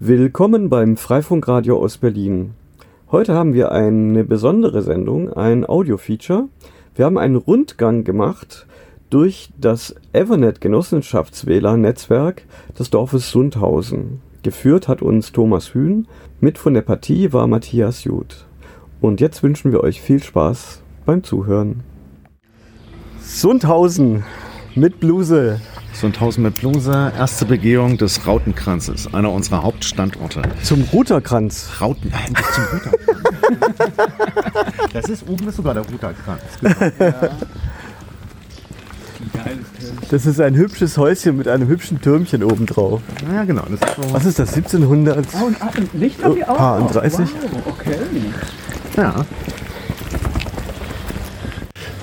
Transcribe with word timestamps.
Willkommen 0.00 0.68
beim 0.68 0.96
Freifunkradio 0.96 1.76
aus 1.76 1.98
Berlin. 1.98 2.54
Heute 3.10 3.34
haben 3.34 3.52
wir 3.52 3.72
eine 3.72 4.22
besondere 4.22 4.82
Sendung, 4.82 5.32
ein 5.32 5.68
Audio-Feature. 5.68 6.46
Wir 6.94 7.04
haben 7.04 7.18
einen 7.18 7.34
Rundgang 7.34 8.04
gemacht 8.04 8.68
durch 9.10 9.50
das 9.60 9.96
Evernet 10.12 10.60
Genossenschaftswähler-Netzwerk 10.60 12.42
des 12.78 12.90
Dorfes 12.90 13.32
Sundhausen. 13.32 14.20
Geführt 14.44 14.86
hat 14.86 15.02
uns 15.02 15.32
Thomas 15.32 15.74
Hühn, 15.74 16.06
mit 16.38 16.58
von 16.58 16.74
der 16.74 16.82
Partie 16.82 17.32
war 17.32 17.48
Matthias 17.48 18.04
Jud. 18.04 18.46
Und 19.00 19.20
jetzt 19.20 19.42
wünschen 19.42 19.72
wir 19.72 19.82
euch 19.82 20.00
viel 20.00 20.22
Spaß 20.22 20.80
beim 21.06 21.24
Zuhören. 21.24 21.80
Sundhausen 23.20 24.22
mit 24.76 25.00
Bluse. 25.00 25.60
Sundhausen 26.00 26.44
mit 26.44 26.54
Bluse, 26.54 27.12
erste 27.18 27.44
Begehung 27.44 27.98
des 27.98 28.26
Rautenkranzes, 28.26 29.12
einer 29.12 29.32
unserer 29.32 29.64
Hauptstandorte. 29.64 30.42
Zum 30.62 30.82
Ruterkranz. 30.92 31.68
Rauten, 31.80 32.12
endlich 32.12 32.46
zum 32.46 32.64
Ruterkranz. 32.64 33.18
das 34.92 35.08
ist 35.08 35.28
oben 35.28 35.48
ist 35.48 35.56
sogar 35.56 35.74
der 35.74 35.84
Ruterkranz. 35.84 36.42
Genau. 36.60 37.30
Das 40.10 40.26
ist 40.26 40.40
ein 40.40 40.54
hübsches 40.54 40.96
Häuschen 40.96 41.36
mit 41.36 41.48
einem 41.48 41.68
hübschen 41.68 42.00
Türmchen 42.00 42.44
oben 42.44 42.66
drauf. 42.66 43.00
Ja, 43.32 43.44
genau. 43.44 43.62
Das 43.62 43.90
ist 43.90 43.96
so. 43.96 44.14
Was 44.14 44.24
ist 44.24 44.38
das? 44.38 44.54
1700? 44.54 45.26
Oh, 45.34 45.46
und 45.46 45.60
ah, 45.60 45.70
ein 45.74 45.88
Licht 45.94 46.22
haben 46.22 46.36
die 46.36 46.44
auch. 46.44 46.56
Paar 46.56 46.76
und 46.76 46.94
noch. 46.94 47.02
30. 47.02 47.20
Wow, 47.20 47.62
okay. 47.66 47.96
Ja. 48.96 49.24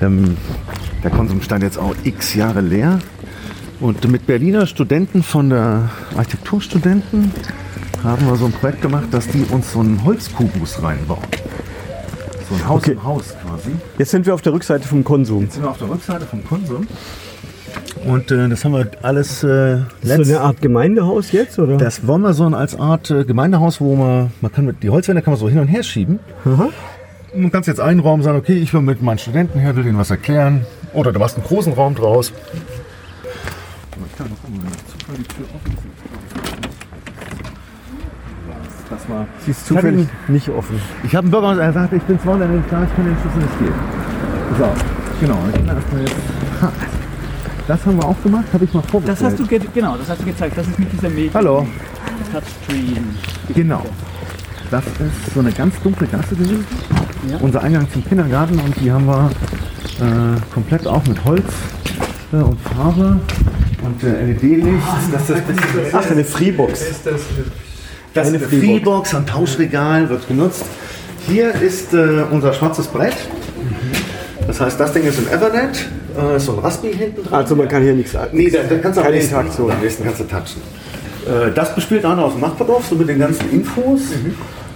Ähm, 0.02 0.38
der 1.04 1.12
Konsum 1.12 1.42
stand 1.42 1.64
jetzt 1.64 1.78
auch 1.78 1.96
x 2.04 2.36
Jahre 2.36 2.62
leer. 2.62 3.00
Und 3.80 4.10
mit 4.10 4.26
Berliner 4.26 4.68
Studenten 4.68 5.22
von 5.22 5.50
der 5.50 5.90
Architekturstudenten 6.16 7.32
haben 8.04 8.26
wir 8.26 8.36
so 8.36 8.46
ein 8.46 8.52
Projekt 8.52 8.82
gemacht, 8.82 9.08
dass 9.12 9.28
die 9.28 9.44
uns 9.52 9.74
so 9.74 9.80
einen 9.80 10.04
Holzkubus 10.04 10.82
reinbauen. 10.82 11.20
So 12.50 12.56
ein 12.56 12.68
Haus 12.68 12.82
Okay. 12.84 12.92
im 12.94 13.04
Haus 13.04 13.36
quasi. 13.46 13.72
Jetzt 13.98 14.12
sind 14.12 14.26
wir 14.26 14.34
auf 14.34 14.42
der 14.42 14.54
Rückseite 14.54 14.88
vom 14.88 15.04
Konsum. 15.04 15.42
Jetzt 15.42 15.56
sind 15.56 15.64
wir 15.64 15.72
auf 15.72 15.78
der 15.78 15.90
Rückseite 15.90 16.26
vom 16.26 16.44
Konsum. 16.46 16.88
Und 18.06 18.32
äh, 18.32 18.48
das 18.50 18.64
haben 18.64 18.74
wir 18.74 18.88
alles 19.02 19.44
äh, 19.44 19.80
So 20.04 20.14
eine 20.14 20.40
Art 20.40 20.62
Gemeindehaus 20.62 21.32
jetzt, 21.32 21.58
oder? 21.60 21.78
Das 21.78 22.06
wollen 22.08 22.22
wir 22.22 22.34
so 22.34 22.46
als 22.46 22.80
Art 22.80 23.10
äh, 23.10 23.26
Gemeindehaus, 23.26 23.82
wo 23.82 23.96
man, 23.96 24.32
man 24.42 24.52
kann 24.52 24.66
mit, 24.66 24.84
die 24.84 24.90
Holzwände 24.90 25.22
kann 25.22 25.34
man 25.34 25.40
so 25.40 25.50
hin 25.50 25.60
und 25.60 25.68
her 25.68 25.82
schieben. 25.84 26.20
Aha. 26.46 26.70
Du 27.36 27.50
kannst 27.50 27.68
jetzt 27.68 27.82
einen 27.82 28.00
Raum 28.00 28.22
sagen, 28.22 28.38
okay, 28.38 28.54
ich 28.58 28.74
will 28.74 28.82
mit 28.82 29.02
meinen 29.02 29.18
Studenten 29.18 29.60
her, 29.60 29.76
will 29.76 29.84
denen 29.84 29.98
was 29.98 30.12
erklären. 30.12 30.66
Oder 30.94 31.12
du 31.12 31.20
machst 31.20 31.36
einen 31.36 31.46
großen 31.46 31.74
Raum 31.74 31.96
draus. 31.96 32.32
Das 38.90 39.10
war. 39.10 39.28
Sie 39.44 39.52
ist 39.52 39.66
zufällig 39.66 40.08
nicht 40.28 40.50
offen. 40.50 40.80
Ich 41.04 41.16
habe 41.16 41.26
einen 41.26 41.32
Bürgermeister 41.32 41.68
gesagt, 41.68 41.94
ich 41.94 42.04
bin 42.04 42.20
zwar 42.20 42.38
nicht 42.38 42.68
klar, 42.70 42.84
ich 42.84 42.96
kann 42.96 43.06
den 43.06 43.18
Schlüssel 43.22 43.40
nicht 43.40 43.60
geben. 43.60 43.74
So, 44.58 45.26
genau. 45.26 45.40
Ich 45.48 45.66
kann 45.66 45.76
erstmal 45.76 46.02
jetzt. 46.02 46.16
Ha. 46.62 46.72
Das 47.68 47.86
haben 47.86 47.98
wir 47.98 48.06
auch 48.06 48.24
gemacht, 48.24 48.46
habe 48.54 48.64
ich 48.64 48.74
mal 48.74 48.84
vorgestellt. 48.84 49.22
Das 49.22 49.32
hast 49.32 49.40
du 49.40 49.48
ge 49.48 49.60
genau, 49.74 49.98
das 49.98 50.10
hast 50.10 50.22
du 50.22 50.26
gezeigt. 50.26 50.58
Das 50.58 50.68
ist 50.68 50.78
mit 50.78 50.94
dieser 50.94 51.10
Medien 51.10 51.34
Hallo. 51.34 51.68
Touchscreen. 52.32 53.18
Genau. 53.54 53.84
Das 54.72 54.86
ist 54.86 55.34
so 55.34 55.40
eine 55.40 55.52
ganz 55.52 55.80
dunkle 55.82 56.08
Gasse 56.08 56.36
gewesen. 56.36 56.66
Ja. 57.30 57.38
Unser 57.38 57.64
Eingang 57.64 57.92
zum 57.92 58.06
Kindergarten 58.06 58.60
und 58.60 58.80
die 58.80 58.92
haben 58.92 59.08
wir 59.08 59.32
äh, 60.00 60.54
komplett 60.54 60.86
auch 60.86 61.06
mit 61.08 61.24
Holz 61.26 61.46
äh, 62.32 62.38
und 62.38 62.60
Farbe 62.62 63.20
und 63.86 64.04
äh, 64.04 64.26
LED-Licht. 64.32 64.84
das 65.12 65.30
ist 65.30 65.44
Ach, 65.94 66.12
eine 66.12 66.24
Freebox. 66.24 66.80
das 68.14 68.28
eine 68.28 68.38
ist 68.38 68.52
eine 68.52 68.62
Freebox. 68.62 69.14
Ein 69.16 69.26
Tauschregal 69.26 70.10
wird 70.10 70.28
genutzt. 70.28 70.66
Hier 71.28 71.54
ist 71.56 71.94
äh, 71.94 72.24
unser 72.32 72.54
schwarzes 72.54 72.88
Brett. 72.88 73.16
Das 74.48 74.62
heißt, 74.62 74.80
das 74.80 74.94
Ding 74.94 75.04
ist 75.04 75.18
im 75.18 75.28
Ethernet, 75.28 75.86
äh, 76.18 76.36
ist 76.38 76.46
so 76.46 76.54
ein 76.54 76.60
Raspi 76.60 76.94
hinten 76.94 77.24
dran. 77.24 77.34
Also 77.42 77.56
man 77.56 77.68
kann 77.68 77.82
hier 77.82 77.94
nichts 77.94 78.16
Nee, 78.32 78.50
da, 78.50 78.60
da 78.70 78.78
kannst 78.78 78.98
du 78.98 79.02
am 79.02 79.06
Keine 79.06 79.18
nächsten, 79.18 79.36
Interaktion. 79.36 79.72
am 79.72 79.82
nächsten 79.82 80.04
kannst 80.04 80.20
du 80.20 80.24
touchen. 80.26 80.62
Äh, 81.26 81.52
das 81.54 81.74
bespielt 81.74 82.06
einer 82.06 82.24
aus 82.24 82.34
dem 82.34 82.42
Nachbardorf, 82.42 82.86
so 82.88 82.96
mit 82.96 83.10
den 83.10 83.20
ganzen 83.20 83.50
Infos. 83.52 84.02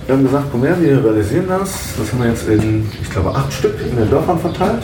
Wir 0.07 0.15
haben 0.15 0.23
gesagt, 0.23 0.45
komm 0.51 0.63
her, 0.63 0.75
wir 0.79 1.03
realisieren 1.03 1.45
das. 1.47 1.71
Das 1.99 2.11
haben 2.11 2.23
wir 2.23 2.29
jetzt 2.29 2.47
in, 2.49 2.89
ich 2.99 3.11
glaube, 3.11 3.29
acht 3.29 3.53
Stück 3.53 3.75
in 3.79 3.95
den 3.95 4.09
Dörfern 4.09 4.39
verteilt. 4.39 4.81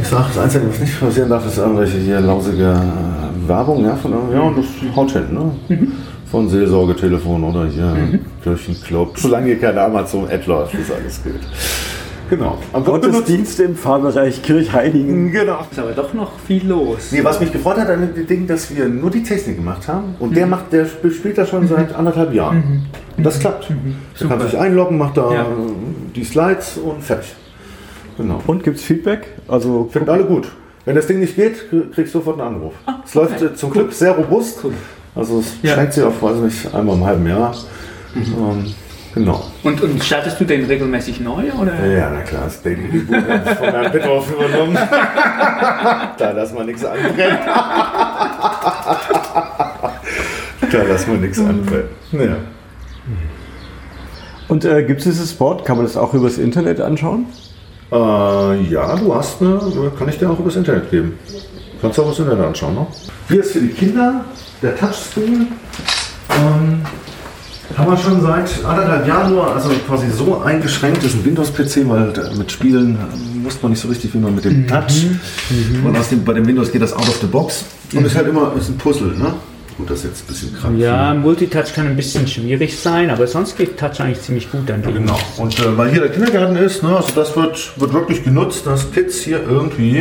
Ich 0.00 0.08
sage, 0.08 0.24
das 0.34 0.38
Einzige, 0.44 0.68
was 0.68 0.80
nicht 0.80 1.00
passieren 1.00 1.28
darf, 1.30 1.46
ist 1.46 1.58
irgendwelche 1.58 1.98
hier 1.98 2.20
lausige 2.20 2.62
äh, 2.64 3.48
Werbung, 3.48 3.84
ja, 3.84 3.94
von 3.96 4.12
ja, 4.32 4.40
und 4.40 4.58
das 4.58 4.64
haut 4.96 5.10
hin, 5.12 5.26
ne? 5.32 5.52
Von 6.30 6.48
Seelsorgetelefon 6.48 7.44
oder 7.44 7.66
hier 7.66 7.94
Kirchenclub. 8.42 9.18
Solange 9.18 9.46
hier 9.46 9.58
keine 9.60 9.82
Amazon-Ad 9.82 10.42
läuft, 10.46 10.74
ist 10.74 10.90
alles 10.90 11.22
gut. 11.22 11.34
Genau. 12.30 12.56
Am 12.72 12.82
Gottesdienste 12.82 13.64
im 13.64 13.76
Pfarrbereich 13.76 14.42
Kirchheiligen. 14.42 15.30
Genau. 15.30 15.58
Ist 15.70 15.78
aber 15.78 15.90
doch 15.92 16.14
noch 16.14 16.30
viel 16.46 16.66
los. 16.66 17.12
Nee, 17.12 17.22
was 17.22 17.38
mich 17.38 17.52
gefreut 17.52 17.76
hat 17.76 17.90
an 17.90 18.08
dem 18.14 18.26
Ding, 18.26 18.46
dass 18.46 18.74
wir 18.74 18.88
nur 18.88 19.10
die 19.10 19.22
Technik 19.22 19.56
gemacht 19.56 19.86
haben. 19.86 20.14
Und 20.18 20.34
der 20.34 20.46
macht, 20.46 20.72
der 20.72 20.84
sp- 20.88 21.12
spielt 21.12 21.36
das 21.36 21.50
schon 21.50 21.68
seit 21.68 21.94
anderthalb 21.94 22.32
Jahren. 22.32 22.86
Und 23.18 23.26
das 23.26 23.38
klappt. 23.38 23.68
Der 24.18 24.28
kann 24.28 24.40
sich 24.40 24.56
einloggen, 24.58 24.96
macht 24.96 25.18
da 25.18 25.34
Ja. 25.34 25.46
die 26.16 26.24
Slides 26.24 26.78
und 26.78 27.02
fertig. 27.02 27.34
Genau. 28.16 28.40
Und 28.46 28.62
gibt's 28.64 28.82
Feedback? 28.82 29.26
Also 29.48 29.88
Finden 29.92 30.10
alle 30.10 30.24
gut. 30.24 30.48
Wenn 30.84 30.94
das 30.96 31.06
Ding 31.06 31.20
nicht 31.20 31.36
geht, 31.36 31.56
krie- 31.70 31.90
kriegst 31.92 32.14
du 32.14 32.18
sofort 32.18 32.40
einen 32.40 32.56
Anruf. 32.56 32.74
es 33.04 33.14
läuft 33.14 33.56
zum 33.56 33.70
Glück 33.70 33.92
sehr 33.92 34.12
robust. 34.12 34.60
Also 35.14 35.38
es 35.40 35.54
Ja. 35.62 35.74
schränkt 35.74 35.92
sich 35.92 36.02
auf, 36.04 36.20
weiß 36.22 36.36
nicht, 36.38 36.74
einmal 36.74 36.96
im 36.96 37.04
halben 37.06 37.26
Jahr. 37.26 37.54
Ähm, 38.16 38.74
genau. 39.14 39.42
Und, 39.62 39.80
und 39.80 40.02
startest 40.02 40.40
du 40.40 40.44
den 40.44 40.64
regelmäßig 40.64 41.20
neu? 41.20 41.44
Oder? 41.60 41.86
Ja, 41.86 42.10
na 42.12 42.20
klar, 42.22 42.42
das 42.44 42.62
habe 42.64 42.72
ich 42.72 43.56
von 43.56 43.68
Herrn 43.70 43.92
Bitthoff 43.92 44.32
übernommen. 44.32 44.74
da 46.18 46.30
lass 46.34 46.52
mal 46.52 46.64
nichts 46.66 46.84
anbrennen. 46.84 47.38
da 50.70 50.82
lass 50.88 51.06
mal 51.06 51.16
nichts 51.18 51.38
anbrennen. 51.38 51.88
Ja. 52.12 52.36
und 54.48 54.64
äh, 54.64 54.82
gibt 54.84 54.98
es 55.00 55.04
dieses 55.04 55.30
Sport? 55.30 55.64
Kann 55.64 55.76
man 55.76 55.86
das 55.86 55.96
auch 55.96 56.12
übers 56.14 56.38
Internet 56.38 56.80
anschauen? 56.80 57.26
Äh, 57.92 58.62
ja, 58.70 58.96
du 58.96 59.14
hast 59.14 59.42
eine, 59.42 59.60
kann 59.98 60.08
ich 60.08 60.18
dir 60.18 60.30
auch 60.30 60.38
übers 60.38 60.56
Internet 60.56 60.90
geben. 60.90 61.18
Kannst 61.80 61.98
du 61.98 62.02
auch 62.02 62.06
übers 62.06 62.18
Internet 62.20 62.46
anschauen, 62.46 62.74
ne? 62.74 62.86
Hier 63.28 63.40
ist 63.40 63.52
für 63.52 63.60
die 63.60 63.68
Kinder 63.68 64.24
der 64.62 64.76
Touchscreen. 64.76 65.48
Ähm, 66.30 66.80
haben 67.76 67.90
wir 67.90 67.96
schon 67.96 68.20
seit 68.22 68.64
anderthalb 68.64 69.06
Jahren 69.06 69.32
nur, 69.32 69.54
also 69.54 69.70
quasi 69.86 70.10
so 70.10 70.40
eingeschränkt, 70.40 71.02
ist 71.04 71.14
ein 71.14 71.24
Windows-PC, 71.24 71.88
weil 71.88 72.12
mit 72.36 72.50
Spielen 72.50 72.96
äh, 72.96 73.44
wusste 73.44 73.62
man 73.62 73.72
nicht 73.72 73.80
so 73.80 73.88
richtig, 73.88 74.14
wie 74.14 74.18
man 74.18 74.34
mit 74.34 74.44
dem 74.44 74.66
Touch. 74.66 75.06
Und 75.84 75.96
aus 75.96 76.08
dem, 76.08 76.24
bei 76.24 76.32
dem 76.32 76.46
Windows 76.46 76.72
geht 76.72 76.82
das 76.82 76.92
out 76.94 77.08
of 77.08 77.18
the 77.20 77.26
box. 77.26 77.64
Und 77.94 78.06
ist 78.06 78.16
halt 78.16 78.28
immer 78.28 78.52
ist 78.58 78.70
ein 78.70 78.78
Puzzle, 78.78 79.16
ne? 79.18 79.34
Gut, 79.76 79.90
das 79.90 79.98
ist 79.98 80.04
jetzt 80.04 80.24
ein 80.24 80.26
bisschen 80.26 80.54
krank. 80.54 80.78
Ja, 80.78 81.14
Multitouch 81.14 81.72
kann 81.74 81.86
ein 81.86 81.96
bisschen 81.96 82.26
schwierig 82.26 82.78
sein, 82.78 83.10
aber 83.10 83.26
sonst 83.26 83.56
geht 83.56 83.78
Touch 83.78 84.00
eigentlich 84.00 84.20
ziemlich 84.20 84.50
gut 84.50 84.70
an. 84.70 84.82
Genau. 84.82 85.18
Und 85.38 85.58
äh, 85.58 85.76
weil 85.76 85.90
hier 85.90 86.00
der 86.00 86.10
Kindergarten 86.10 86.56
ist, 86.56 86.82
ne, 86.82 86.94
also 86.94 87.08
das 87.14 87.34
wird, 87.36 87.80
wird 87.80 87.92
wirklich 87.92 88.22
genutzt, 88.22 88.66
dass 88.66 88.92
Kids 88.92 89.20
hier 89.20 89.42
irgendwie 89.42 89.98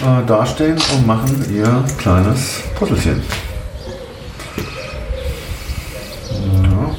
äh, 0.00 0.26
dastehen 0.26 0.78
und 0.94 1.06
machen 1.06 1.44
ihr 1.52 1.84
kleines 1.98 2.62
Puzzlechen. 2.78 3.20
Ja. 6.62 6.94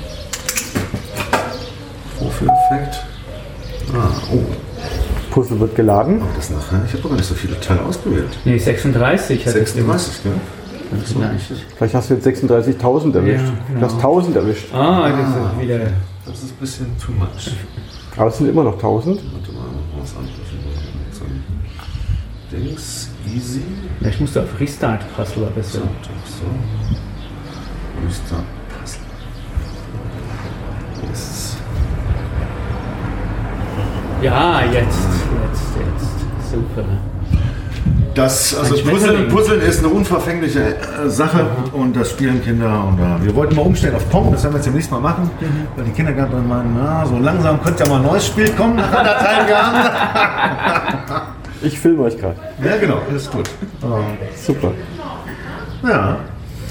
Vorführeffekt. 2.20 3.04
Ah, 3.94 4.12
oh, 4.34 4.44
Puzzle 5.32 5.60
wird 5.60 5.76
geladen. 5.76 6.22
das 6.36 6.46
ist 6.46 6.52
nachher. 6.52 6.82
Ich 6.86 6.94
habe 6.94 7.06
aber 7.06 7.16
nicht 7.16 7.28
so 7.28 7.36
viele 7.36 7.60
Teile 7.60 7.82
ausgewählt. 7.84 8.38
Nee, 8.44 8.58
36 8.58 9.46
hat 9.46 9.54
36, 9.54 10.24
gell? 10.24 10.34
Vielleicht. 11.06 11.66
Vielleicht 11.78 11.94
hast 11.94 12.10
du 12.10 12.14
jetzt 12.16 12.28
36.000 12.28 13.16
erwischt. 13.16 13.46
Ja, 13.46 13.80
Du 13.80 13.86
hast 13.86 13.96
1000 13.96 14.36
erwischt. 14.36 14.74
Ah, 14.74 15.10
das 15.10 15.30
ist 15.30 15.62
wieder. 15.62 15.80
Das 16.26 16.44
ist 16.44 16.52
ein 16.52 16.58
bisschen 16.60 16.98
too 16.98 17.12
much. 17.12 17.52
Aber 18.18 18.28
es 18.28 18.38
sind 18.38 18.50
immer 18.50 18.64
noch 18.64 18.74
1000. 18.74 19.18
Warte 19.18 19.52
mal, 19.52 19.66
was 20.00 20.16
anderes. 20.16 20.50
Dings, 22.52 23.10
easy. 23.28 23.62
Vielleicht 24.00 24.22
musst 24.22 24.36
du 24.36 24.40
auf 24.42 24.60
Restart 24.60 25.02
Puzzle 25.16 25.52
besser. 25.54 25.80
So, 25.80 25.86
so. 26.26 26.46
Restart 28.08 28.44
Puzzle. 28.80 29.02
Yes. 31.08 31.58
Ja, 34.24 34.62
jetzt, 34.66 34.74
jetzt, 34.74 35.64
jetzt. 35.78 36.52
Super. 36.52 36.86
Das, 38.20 38.54
also 38.54 38.76
Puzzeln. 38.84 39.30
Puzzeln 39.30 39.62
ist 39.62 39.80
eine 39.80 39.88
unverfängliche 39.88 40.76
äh, 40.76 41.10
Sache 41.10 41.46
und 41.72 41.96
das 41.96 42.10
spielen 42.10 42.44
Kinder. 42.44 42.84
Und 42.86 43.00
äh, 43.00 43.26
wir 43.26 43.34
wollten 43.34 43.56
mal 43.56 43.62
umstellen 43.62 43.96
auf 43.96 44.10
Pong, 44.10 44.32
das 44.32 44.44
werden 44.44 44.54
wir 44.54 44.58
jetzt 44.58 44.66
demnächst 44.66 44.92
mal 44.92 45.00
machen, 45.00 45.32
weil 45.78 45.86
die 45.86 45.92
Kindergärtner 45.92 46.42
meinen, 46.42 46.76
na, 46.78 47.06
so 47.06 47.18
langsam 47.18 47.64
könnte 47.64 47.84
ja 47.84 47.90
mal 47.90 48.02
ein 48.02 48.06
neues 48.06 48.28
Spiel 48.28 48.50
kommen 48.50 48.76
nach 48.76 48.92
anderthalb 48.92 49.50
Jahren. 49.50 49.92
Ich 51.62 51.78
filme 51.78 52.04
euch 52.04 52.18
gerade. 52.18 52.38
ja, 52.64 52.78
genau, 52.78 53.02
ist 53.14 53.30
gut. 53.30 53.50
Super. 54.34 54.72
Ja, 55.84 56.20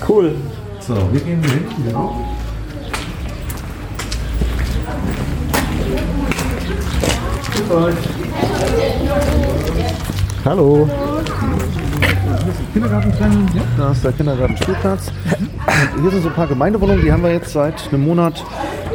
Cool. 0.06 0.34
So, 0.80 0.94
wir 1.12 1.20
gehen 1.20 1.42
hin, 1.42 1.66
genau. 1.84 2.24
Grüß 7.52 7.70
euch. 7.70 7.94
Hallo. 10.44 10.88
Kindergarten. 12.72 13.12
Ja. 13.54 13.62
Da 13.76 13.92
ist 13.92 14.04
der 14.04 14.12
Kindergartenspielplatz. 14.12 15.12
Und 15.94 16.02
hier 16.02 16.10
sind 16.10 16.22
so 16.22 16.28
ein 16.28 16.34
paar 16.34 16.46
Gemeindewohnungen, 16.46 17.02
die 17.02 17.12
haben 17.12 17.22
wir 17.22 17.32
jetzt 17.32 17.52
seit 17.52 17.74
einem 17.92 18.04
Monat 18.04 18.44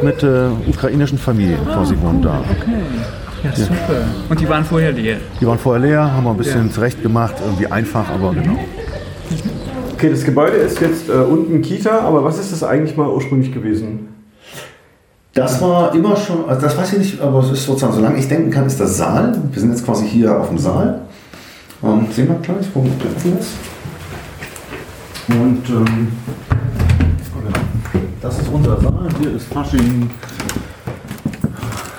mit 0.02 0.22
äh, 0.22 0.48
ukrainischen 0.66 1.18
Familien 1.18 1.64
quasi 1.66 1.96
wohnen 2.00 2.22
da. 2.22 2.42
Ja, 3.42 3.54
super. 3.54 3.76
Und 4.28 4.40
die 4.40 4.48
waren 4.48 4.64
vorher 4.64 4.92
leer. 4.92 5.18
Die 5.40 5.46
waren 5.46 5.58
vorher 5.58 5.82
leer, 5.82 6.12
haben 6.12 6.24
wir 6.24 6.30
ein 6.30 6.36
bisschen 6.36 6.70
zurecht 6.70 7.02
gemacht, 7.02 7.34
irgendwie 7.44 7.66
einfach, 7.66 8.08
aber 8.10 8.32
genau. 8.32 8.58
Okay, 9.92 10.10
das 10.10 10.24
Gebäude 10.24 10.56
ist 10.56 10.80
jetzt 10.80 11.08
äh, 11.08 11.12
unten 11.12 11.62
Kita, 11.62 12.00
aber 12.00 12.24
was 12.24 12.38
ist 12.38 12.52
das 12.52 12.62
eigentlich 12.62 12.96
mal 12.96 13.08
ursprünglich 13.08 13.52
gewesen? 13.52 14.08
Das 15.34 15.60
war 15.60 15.94
immer 15.94 16.16
schon, 16.16 16.48
also 16.48 16.60
das 16.62 16.78
weiß 16.78 16.92
ich 16.92 16.98
nicht, 16.98 17.20
aber 17.20 17.40
es 17.40 17.50
ist 17.50 17.66
sozusagen, 17.66 17.92
solange 17.92 18.18
ich 18.18 18.28
denken 18.28 18.50
kann, 18.50 18.66
ist 18.66 18.78
das 18.78 18.96
Saal. 18.96 19.36
Wir 19.50 19.60
sind 19.60 19.70
jetzt 19.70 19.84
quasi 19.84 20.06
hier 20.06 20.38
auf 20.38 20.48
dem 20.48 20.58
Saal. 20.58 21.02
Ähm, 21.84 22.06
sehen 22.10 22.28
wir 22.28 22.36
gleich, 22.36 22.66
wo 22.72 22.80
der 22.82 23.14
offen 23.14 23.38
ist. 23.38 23.52
Und 25.28 25.68
ähm, 25.68 26.08
das 28.20 28.38
ist 28.38 28.48
unser 28.48 28.80
Saal. 28.80 29.08
Hier 29.20 29.36
ist 29.36 29.52
Fasching. 29.52 30.10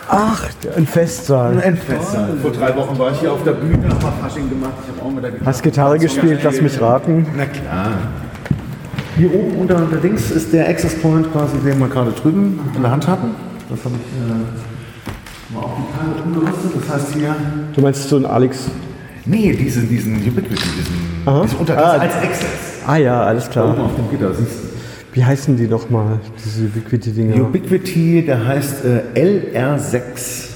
Ach, 0.09 0.47
ein 0.75 0.87
Festsaal. 0.87 1.61
Endfestsaal. 1.61 2.37
Vor 2.41 2.51
drei 2.51 2.75
Wochen 2.75 2.97
war 2.97 3.11
ich 3.11 3.19
hier 3.19 3.31
auf 3.31 3.43
der 3.43 3.53
Bühne, 3.53 3.89
habe 3.89 4.13
Fasching 4.21 4.49
gemacht. 4.49 4.73
Ich 4.83 4.95
habe 4.95 5.07
auch 5.07 5.11
mit 5.13 5.23
der 5.23 5.31
Gitarre. 5.31 5.49
Hast 5.49 5.63
Gitarre 5.63 5.99
gespielt, 5.99 6.39
lass 6.43 6.61
mich 6.61 6.79
raten. 6.79 7.27
Na 7.35 7.45
klar. 7.45 7.87
Hier 9.17 9.33
oben 9.33 9.57
unter 9.57 9.79
Dings 9.97 10.31
ist 10.31 10.51
der 10.53 10.67
Access 10.67 10.99
Point 11.01 11.31
quasi, 11.31 11.57
den 11.57 11.79
wir 11.79 11.87
gerade 11.87 12.11
drüben 12.11 12.59
in 12.75 12.81
der 12.81 12.91
Hand 12.91 13.07
hatten. 13.07 13.31
Das 13.69 13.83
habe 13.83 13.95
ich 13.95 14.11
äh, 14.19 15.53
mal 15.53 15.63
auf 15.63 15.71
die 15.77 15.97
Teile 15.97 16.23
umgerüstet. 16.23 16.71
Das 16.75 16.95
heißt 16.95 17.13
hier. 17.13 17.35
Du 17.73 17.81
meinst 17.81 18.09
so 18.09 18.17
ein 18.17 18.25
Alex? 18.25 18.69
Nee, 19.25 19.53
diesen, 19.53 19.89
diesen 19.89 20.15
Ubiquity, 20.17 20.49
diesen, 20.55 20.95
Aha. 21.25 21.41
diese 21.43 21.57
Unter 21.57 21.77
Ah, 21.77 21.91
als 21.97 22.13
Access. 22.15 22.45
Ah 22.85 22.97
ja, 22.97 23.23
alles 23.23 23.49
klar. 23.49 23.69
oben 23.71 23.81
auf 23.81 23.95
dem 23.95 24.09
Gitter 24.11 24.33
siehst 24.33 24.51
du. 24.51 24.65
Wie 25.13 25.23
heißen 25.23 25.55
die 25.57 25.67
nochmal, 25.67 26.19
diese 26.43 26.65
Ubiquity-Dinger? 26.65 27.41
Ubiquity, 27.41 28.23
der 28.25 28.45
heißt 28.45 28.83
äh, 28.85 29.19
LR6. 29.57 30.49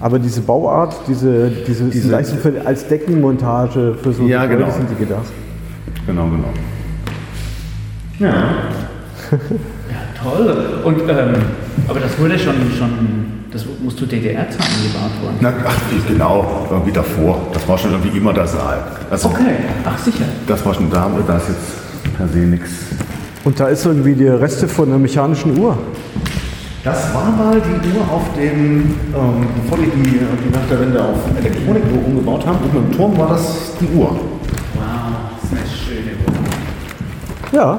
Aber 0.00 0.18
diese 0.18 0.40
Bauart, 0.40 0.96
diese, 1.08 1.50
diese, 1.66 1.84
Diese- 1.84 2.10
Leistung 2.10 2.38
für, 2.38 2.54
als 2.64 2.86
Deckenmontage 2.88 3.94
für 4.02 4.12
so 4.12 4.26
Ja, 4.26 4.44
Gebäude 4.46 4.64
genau. 4.64 4.76
sind 4.76 4.88
die 4.90 4.94
gedacht. 5.04 5.26
Genau, 6.06 6.24
genau. 6.28 6.48
Ja. 8.18 8.54
Toll. 10.22 10.80
Und, 10.84 11.00
ähm, 11.08 11.34
aber 11.88 12.00
das 12.00 12.18
wurde 12.18 12.38
schon, 12.38 12.54
schon 12.78 12.90
das 13.52 13.64
muss 13.82 13.96
zu 13.96 14.06
DDR-Zeiten 14.06 14.82
gebaut 14.82 15.22
worden. 15.22 15.36
Na, 15.40 15.52
ach, 15.66 15.74
genau, 16.08 16.66
irgendwie 16.70 16.92
davor. 16.92 17.38
Das 17.52 17.66
war 17.68 17.76
schon 17.78 17.90
irgendwie 17.92 18.16
immer 18.18 18.32
der 18.32 18.46
Saal. 18.46 18.78
Also, 19.10 19.28
Okay, 19.28 19.56
ach 19.84 19.98
sicher. 19.98 20.24
das 20.46 20.64
war 20.64 20.74
schon 20.74 20.90
da, 20.90 21.04
aber 21.04 21.20
da 21.26 21.36
ist 21.36 21.48
jetzt 21.48 22.16
per 22.16 22.28
se 22.28 22.38
nichts. 22.38 22.70
Und 23.44 23.58
da 23.58 23.68
ist 23.68 23.84
irgendwie 23.86 24.14
die 24.14 24.28
Reste 24.28 24.68
von 24.68 24.88
einer 24.88 24.98
mechanischen 24.98 25.58
Uhr. 25.58 25.76
Das 26.84 27.12
war 27.14 27.30
mal 27.32 27.60
die 27.60 27.88
Uhr 27.98 28.02
auf 28.10 28.22
dem, 28.36 28.94
ähm, 29.14 29.46
bevor 29.62 29.78
die, 29.78 29.90
die, 29.90 30.10
die 30.10 30.50
nach 30.52 30.66
der 30.70 30.80
Wende 30.80 31.02
auf 31.02 31.16
Elektronik 31.38 31.82
umgebaut 32.06 32.46
haben. 32.46 32.58
Und 32.58 32.74
im 32.76 32.96
Turm 32.96 33.18
war 33.18 33.28
das 33.30 33.72
die 33.80 33.86
Uhr. 33.96 34.08
Wow, 34.10 34.18
das 35.42 35.44
ist 35.44 35.58
eine 35.58 35.66
schöne 35.68 36.12
Wohnung. 36.24 36.44
Ja. 37.52 37.78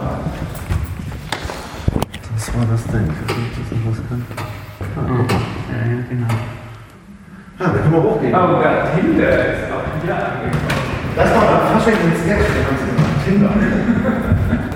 Das 2.35 2.47
war 2.55 2.65
das 2.71 2.83
Ding. 2.85 3.07
Das 3.07 3.71
irgendwas 3.71 3.97
kann. 4.09 4.25
Ja, 4.95 5.15
ja, 5.15 5.25
genau. 6.09 6.27
Ah, 7.59 7.65
da 7.65 7.79
können 7.79 7.93
wir 7.93 8.03
hochgehen. 8.03 8.33
Oh, 8.33 8.61
dahinter 8.61 9.29
ist 9.29 9.71
auch, 9.71 10.07
ja. 10.07 10.31
Das 11.15 11.29
war 11.29 11.41
der 11.41 11.59
Fasching 11.79 11.93
ins 11.93 12.21
Sketch, 12.23 12.47
der 12.55 12.63
ganze 12.65 13.29
Kinder. 13.29 13.49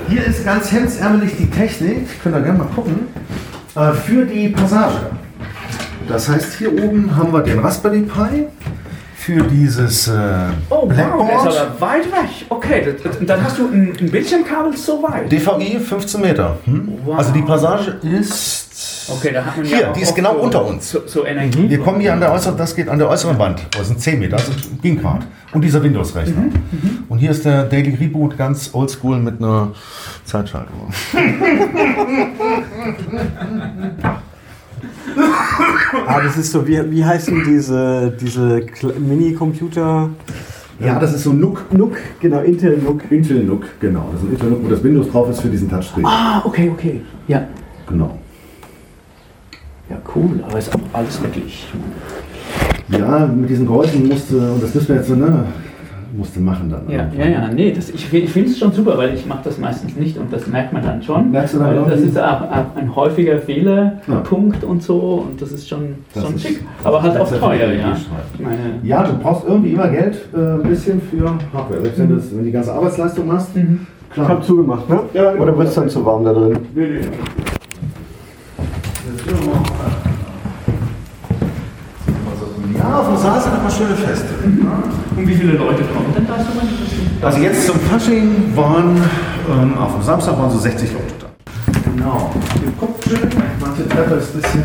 Hier 0.07 0.23
ist 0.25 0.45
ganz 0.45 0.71
hemdsärmelig 0.71 1.35
die 1.37 1.49
Technik, 1.49 2.21
könnt 2.21 2.35
ihr 2.35 2.41
gerne 2.41 2.59
mal 2.59 2.67
gucken, 2.75 3.07
äh, 3.75 3.91
für 3.93 4.25
die 4.25 4.49
Passage. 4.49 4.97
Das 6.07 6.29
heißt, 6.29 6.53
hier 6.59 6.71
oben 6.83 7.15
haben 7.15 7.33
wir 7.33 7.41
den 7.41 7.57
Raspberry 7.59 8.01
Pi 8.01 8.45
für 9.15 9.41
dieses 9.41 10.07
äh, 10.07 10.11
Oh, 10.69 10.81
wow, 10.81 10.87
der 10.89 10.93
Blackboard. 10.93 11.47
ist 11.49 11.57
aber 11.59 11.81
weit 11.81 12.05
weg. 12.11 12.45
Okay, 12.49 12.83
das, 12.85 13.01
das, 13.17 13.25
dann 13.25 13.43
hast 13.43 13.57
du 13.57 13.67
ein, 13.67 13.93
ein 13.99 14.11
Bildschirmkabel 14.11 14.77
so 14.77 15.01
weit. 15.01 15.31
DVI 15.31 15.79
15 15.79 16.21
Meter. 16.21 16.57
Hm? 16.65 16.89
Wow. 17.03 17.17
Also 17.17 17.31
die 17.31 17.41
Passage 17.41 17.95
ist. 18.03 18.64
Okay, 19.07 19.31
da 19.33 19.45
hat 19.45 19.57
man 19.57 19.65
Hier, 19.65 19.81
ja 19.81 19.89
auch 19.89 19.93
die 19.93 20.01
ist 20.01 20.15
genau 20.15 20.33
so, 20.33 20.39
unter 20.39 20.65
uns. 20.65 20.89
So, 20.89 21.01
so 21.05 21.25
Energie. 21.25 21.69
Wir 21.69 21.79
kommen 21.79 21.99
hier 21.99 22.13
an 22.13 22.19
der 22.19 22.31
äußeren, 22.31 22.57
das 22.57 22.75
geht 22.75 22.89
an 22.89 22.97
der 22.97 23.09
äußeren 23.09 23.37
Wand. 23.37 23.65
Das 23.77 23.87
sind 23.87 23.99
10 23.99 24.19
Meter, 24.19 24.37
also 24.37 24.51
ging 24.81 24.99
grad. 24.99 25.25
Und 25.53 25.61
dieser 25.61 25.81
Windows-Rechner. 25.83 26.45
Und 27.07 27.19
hier 27.19 27.31
ist 27.31 27.45
der 27.45 27.63
Daily 27.63 27.95
Reboot 27.95 28.37
ganz 28.37 28.71
oldschool 28.73 29.17
mit 29.19 29.39
einer 29.39 29.71
Zeitschaltung. 30.25 30.91
Ah, 36.07 36.21
das 36.21 36.37
ist 36.37 36.51
so, 36.51 36.67
wie, 36.67 36.91
wie 36.91 37.05
heißen 37.05 37.43
diese, 37.45 38.11
diese 38.19 38.65
Mini-Computer? 38.99 40.09
Ja, 40.79 40.99
das 40.99 41.13
ist 41.13 41.23
so 41.23 41.31
NUC. 41.31 41.71
NUC, 41.71 41.97
genau, 42.19 42.41
Intel 42.41 42.77
NUC. 42.77 43.09
Intel 43.09 43.43
NUC, 43.43 43.79
genau. 43.79 44.09
Das 44.11 44.21
ist 44.21 44.27
ein 44.27 44.33
Intel 44.33 44.49
NUC, 44.49 44.63
wo 44.65 44.67
das 44.67 44.83
Windows 44.83 45.09
drauf 45.09 45.29
ist 45.29 45.41
für 45.41 45.47
diesen 45.47 45.69
Touchscreen. 45.69 46.05
Ah, 46.05 46.41
okay, 46.43 46.69
okay. 46.69 47.01
Ja. 47.27 47.47
Genau. 47.87 48.19
Ja, 49.89 49.97
cool, 50.15 50.43
aber 50.47 50.57
ist 50.57 50.73
auch 50.73 50.79
alles 50.93 51.21
wirklich. 51.21 51.67
Ja, 52.89 53.27
mit 53.27 53.49
diesen 53.49 53.65
Geräuschen 53.67 54.07
musste, 54.07 54.37
und 54.37 54.61
das 54.63 54.73
müssen 54.73 54.87
wir 54.89 54.95
jetzt 54.97 55.07
so, 55.07 55.15
ne, 55.15 55.45
musste 56.15 56.39
machen 56.39 56.69
dann. 56.69 56.89
Ja, 56.89 57.07
ja, 57.17 57.25
ja, 57.29 57.47
nee, 57.53 57.71
das, 57.71 57.89
ich, 57.89 58.11
ich 58.13 58.29
finde 58.29 58.49
es 58.49 58.57
schon 58.57 58.71
super, 58.71 58.97
weil 58.97 59.13
ich 59.13 59.25
mache 59.25 59.41
das 59.43 59.57
meistens 59.57 59.95
nicht 59.95 60.17
und 60.17 60.31
das 60.31 60.47
merkt 60.47 60.71
man 60.71 60.81
dann 60.81 61.01
schon. 61.03 61.29
Merkst 61.31 61.55
du 61.55 61.59
dann 61.59 61.75
Weil 61.83 61.91
Das 61.91 61.99
ist 61.99 62.17
auch, 62.17 62.41
auch 62.41 62.75
ein 62.75 62.95
häufiger 62.95 63.37
Fehlerpunkt 63.39 64.63
und 64.63 64.81
so 64.81 65.25
und 65.29 65.41
das 65.41 65.51
ist 65.51 65.67
schon, 65.67 65.95
Das 66.13 66.23
schon 66.23 66.35
ist- 66.35 66.41
schick. 66.47 66.61
Aber 66.83 67.01
halt 67.01 67.13
auch 67.17 67.19
das 67.19 67.31
ist 67.33 67.39
teuer, 67.39 67.71
ja. 67.73 67.97
Ja, 68.83 69.03
du 69.03 69.17
brauchst 69.21 69.45
irgendwie 69.47 69.71
immer 69.71 69.87
Geld, 69.89 70.15
äh, 70.33 70.37
ein 70.37 70.63
bisschen 70.63 71.01
für 71.01 71.31
Hardware. 71.53 71.81
Selbst 71.81 71.99
wenn 71.99 72.09
du 72.09 72.15
das- 72.15 72.31
wenn 72.31 72.37
du 72.39 72.43
die 72.45 72.51
ganze 72.51 72.73
Arbeitsleistung 72.73 73.27
machst. 73.27 73.49
Ich 73.55 74.21
hab 74.21 74.43
zugemacht, 74.45 74.89
ne? 74.89 74.99
Ja. 75.13 75.33
Oder 75.33 75.57
wird 75.57 75.67
es 75.67 75.73
dann 75.75 75.89
zu 75.89 76.05
warm 76.05 76.23
da 76.23 76.31
drin? 76.31 76.57
Nee, 76.73 76.87
nee. 76.87 76.99
Saal 83.25 83.41
sind 83.41 83.53
immer 83.59 83.71
schöne 83.71 83.95
Feste. 83.95 84.27
und 84.43 85.27
wie 85.27 85.33
viele 85.33 85.53
Leute 85.53 85.83
kommen 85.85 86.13
denn 86.15 86.27
da 86.27 86.35
so? 86.37 87.25
Also 87.25 87.39
jetzt 87.39 87.65
zum 87.65 87.79
Fasching 87.79 88.55
waren, 88.55 89.01
ähm, 89.49 89.75
auf 89.79 89.93
dem 89.93 90.03
Samstag 90.03 90.37
waren 90.37 90.51
so 90.51 90.59
60 90.59 90.93
Leute 90.93 91.13
da. 91.19 91.25
Genau. 91.89 92.29
Ihr 92.63 92.71
guckt 92.79 93.03
schön, 93.03 93.27
manche 93.59 93.89
Treppe 93.89 94.15
ist 94.15 94.35
ein 94.35 94.41
bisschen 94.41 94.63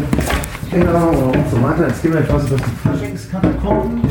enger 0.73 1.09
und 1.09 1.51
so 1.51 1.63
weiter. 1.63 1.89
Jetzt 1.89 2.03
gehen 2.03 2.13
wir 2.13 2.21
quasi 2.21 2.49
durch 2.51 2.61
die 2.61 2.89
Faschingskatakomben. 2.89 4.03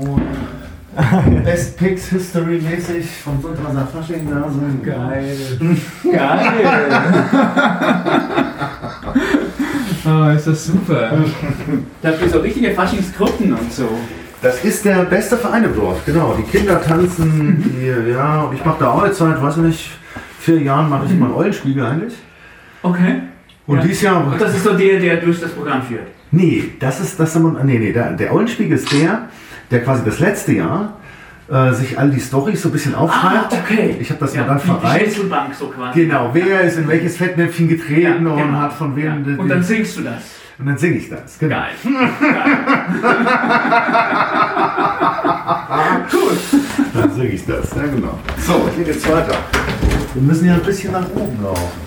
Und 0.00 1.44
Best 1.44 1.76
Picks 1.76 2.06
History 2.06 2.58
mäßig 2.58 3.06
vom 3.22 3.42
Sultraser 3.42 3.86
Fasching 3.92 4.30
da 4.30 4.48
sind. 4.48 4.82
Geil. 4.82 5.36
Geil. 6.10 7.02
oh, 10.06 10.30
ist 10.34 10.46
das 10.46 10.66
super. 10.66 11.10
Da 12.02 12.08
habt 12.10 12.22
ihr 12.22 12.28
so 12.28 12.38
richtige 12.40 12.70
Faschingsgruppen 12.72 13.52
und 13.52 13.72
so. 13.72 13.88
Das 14.42 14.62
ist 14.64 14.84
der 14.84 15.04
beste 15.04 15.36
Verein 15.36 15.64
im 15.64 15.74
Dorf, 15.74 16.04
genau. 16.04 16.36
Die 16.38 16.42
Kinder 16.44 16.80
tanzen, 16.82 17.62
die, 17.80 18.10
ja, 18.12 18.42
und 18.42 18.54
ich 18.54 18.64
mache 18.64 18.76
da 18.80 18.90
auch 18.92 19.04
jetzt 19.04 19.18
seit, 19.18 19.42
weiß 19.42 19.56
nicht, 19.58 19.90
vier 20.38 20.60
Jahren 20.60 20.88
mache 20.90 21.06
ich 21.06 21.12
immer 21.12 21.26
einen 21.26 21.34
Eulenspiegel 21.34 21.84
eigentlich. 21.84 22.14
Okay. 22.82 23.22
Und 23.66 23.76
Ja. 23.78 23.82
dieses 23.82 24.02
Jahr, 24.02 24.26
Und 24.26 24.40
das 24.40 24.54
ist 24.54 24.62
so 24.64 24.74
der, 24.76 25.00
der 25.00 25.16
durch 25.16 25.40
das 25.40 25.50
Programm 25.50 25.82
führt. 25.82 26.06
nee, 26.30 26.64
das 26.78 27.00
ist, 27.00 27.18
das, 27.18 27.34
nee, 27.34 27.78
nee, 27.78 27.92
der, 27.92 28.12
der 28.12 28.32
Eulenspiegel 28.32 28.76
ist 28.76 28.92
der, 28.92 29.28
der 29.70 29.82
quasi 29.82 30.04
das 30.04 30.20
letzte 30.20 30.52
Jahr 30.52 30.92
äh, 31.48 31.72
sich 31.72 31.98
all 31.98 32.10
die 32.10 32.20
Storys 32.20 32.62
so 32.62 32.68
ein 32.68 32.72
bisschen 32.72 32.94
aufschreibt. 32.94 33.52
Ah, 33.52 33.56
okay. 33.64 33.96
Ich 34.00 34.10
habe 34.10 34.20
das 34.20 34.34
ja, 34.34 34.44
mal 34.46 34.60
dann. 34.82 34.98
Schlüsselbank 35.00 35.54
so 35.54 35.66
quasi. 35.68 36.02
Genau, 36.02 36.30
wer 36.32 36.62
ist 36.62 36.78
in 36.78 36.88
welches 36.88 37.16
Fettnäpfchen 37.16 37.68
getreten 37.68 38.26
Ja, 38.26 38.32
und 38.32 38.38
genau. 38.38 38.58
hat 38.58 38.72
von 38.72 38.96
wem. 38.96 39.24
Ja. 39.24 39.38
Und 39.38 39.48
dann 39.48 39.62
singst 39.62 39.96
du 39.98 40.02
das. 40.02 40.22
und 40.58 40.66
dann 40.66 40.76
singe 40.78 40.96
ich 40.96 41.08
das. 41.08 41.38
Genau. 41.38 41.56
Geil. 41.56 41.70
Geil. 41.80 43.06
Dann 46.94 47.12
singe 47.14 47.28
ich 47.28 47.44
das, 47.44 47.74
ja 47.74 47.82
genau. 47.82 48.18
So, 48.38 48.68
hier 48.74 48.84
geht's 48.84 49.06
weiter. 49.08 49.36
Wir 50.14 50.22
müssen 50.22 50.46
ja 50.46 50.54
ein 50.54 50.62
bisschen 50.62 50.92
nach 50.92 51.08
oben 51.14 51.42
laufen. 51.42 51.85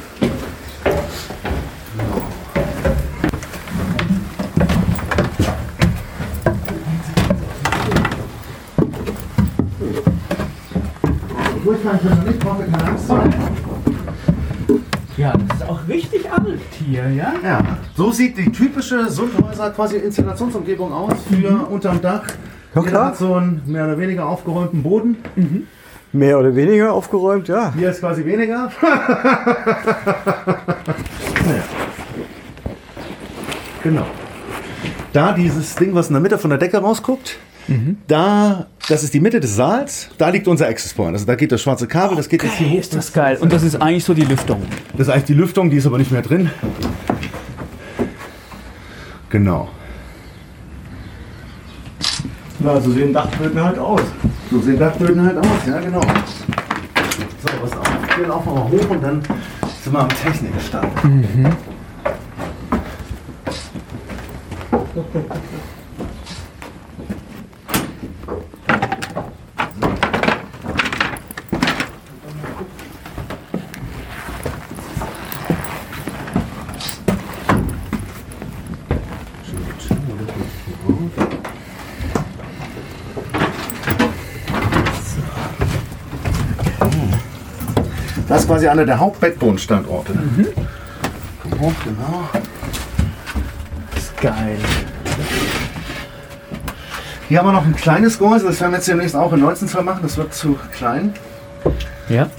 Ich 11.71 11.81
bin 11.81 12.09
noch 12.09 12.23
nicht 12.23 12.39
brauche 12.39 12.63
keine 12.63 12.83
Angst 12.83 13.09
haben. 13.09 13.33
Ja, 15.17 15.33
das 15.33 15.57
ist 15.57 15.69
auch 15.69 15.79
richtig 15.87 16.31
alt 16.31 16.59
hier, 16.79 17.09
ja? 17.09 17.33
Ja, 17.43 17.59
so 17.95 18.09
sieht 18.11 18.37
die 18.37 18.51
typische 18.51 19.09
Sundhäuser 19.09 19.69
quasi 19.71 19.97
Installationsumgebung 19.97 20.93
aus 20.93 21.13
für 21.29 21.67
unterm 21.69 22.01
Dach. 22.01 22.23
Ja, 22.73 22.81
klar. 22.81 23.05
hat 23.07 23.17
so 23.17 23.35
einen 23.35 23.61
mehr 23.65 23.83
oder 23.85 23.99
weniger 23.99 24.25
aufgeräumten 24.25 24.81
Boden. 24.81 25.17
Mehr 26.11 26.39
oder 26.39 26.55
weniger 26.55 26.93
aufgeräumt, 26.93 27.47
ja. 27.49 27.73
Hier 27.77 27.89
ist 27.91 27.99
quasi 27.99 28.25
weniger. 28.25 28.71
naja. 31.45 31.63
Genau. 33.83 34.05
Da 35.13 35.33
dieses 35.33 35.75
Ding, 35.75 35.93
was 35.93 36.07
in 36.07 36.13
der 36.13 36.21
Mitte 36.21 36.37
von 36.37 36.49
der 36.49 36.59
Decke 36.59 36.77
rausguckt, 36.77 37.37
da, 38.07 38.67
das 38.87 39.03
ist 39.03 39.13
die 39.13 39.19
Mitte 39.19 39.39
des 39.39 39.55
Saals, 39.55 40.09
da 40.17 40.29
liegt 40.29 40.47
unser 40.47 40.67
Access 40.67 40.93
Point. 40.93 41.13
Also 41.13 41.25
da 41.25 41.35
geht 41.35 41.51
das 41.51 41.61
schwarze 41.61 41.87
Kabel, 41.87 42.17
das 42.17 42.27
geht 42.29 42.43
jetzt 42.43 42.55
hier 42.55 42.67
Okay, 42.67 42.75
hoch. 42.75 42.79
ist 42.81 42.95
das 42.95 43.13
geil. 43.13 43.37
Und 43.39 43.51
das 43.53 43.63
ist 43.63 43.75
eigentlich 43.81 44.03
so 44.03 44.13
die 44.13 44.23
Lüftung. 44.23 44.61
Das 44.97 45.07
ist 45.07 45.13
eigentlich 45.13 45.25
die 45.25 45.33
Lüftung, 45.33 45.69
die 45.69 45.77
ist 45.77 45.85
aber 45.85 45.97
nicht 45.97 46.11
mehr 46.11 46.21
drin. 46.21 46.49
Genau. 49.29 49.69
Na, 52.59 52.81
so 52.81 52.91
sehen 52.91 53.13
Dachböden 53.13 53.63
halt 53.63 53.77
aus. 53.77 54.01
So 54.51 54.59
sehen 54.59 54.79
Dachböden 54.79 55.23
halt 55.23 55.37
aus, 55.37 55.45
ja 55.67 55.79
genau. 55.79 56.01
So, 56.01 57.49
was 57.61 57.71
auf? 57.77 57.87
Gehen 58.17 58.31
auch 58.31 58.43
mal 58.45 58.63
hoch 58.63 58.89
und 58.89 59.03
dann 59.03 59.21
sind 59.83 59.93
wir 59.93 59.99
am 59.99 60.09
Technikstand. 60.09 60.87
Das 88.29 88.41
ist 88.41 88.47
quasi 88.47 88.67
einer 88.67 88.85
der 88.85 88.99
Haupt-Backbone-Standorte. 88.99 90.13
Komm 91.41 91.59
hoch, 91.59 91.73
genau. 91.83 92.29
Das 93.91 94.03
ist 94.03 94.21
geil. 94.21 94.57
Hier 97.27 97.39
haben 97.39 97.47
wir 97.47 97.53
noch 97.53 97.65
ein 97.65 97.75
kleines 97.75 98.19
Gehäuse, 98.19 98.45
das 98.45 98.61
werden 98.61 98.71
wir 98.71 98.77
jetzt 98.77 98.87
demnächst 98.87 99.15
auch 99.15 99.33
in 99.33 99.39
19 99.39 99.67
Zoll 99.67 99.83
machen, 99.83 100.01
das 100.03 100.15
wird 100.15 100.33
zu 100.33 100.59
klein. 100.71 101.13
Ja. 102.07 102.29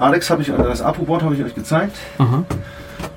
Alex 0.00 0.28
habe 0.28 0.42
ich, 0.42 0.48
das 0.48 0.82
Apu-Board 0.82 1.22
habe 1.22 1.36
ich 1.36 1.44
euch 1.44 1.54
gezeigt. 1.54 1.96
Aha. 2.18 2.44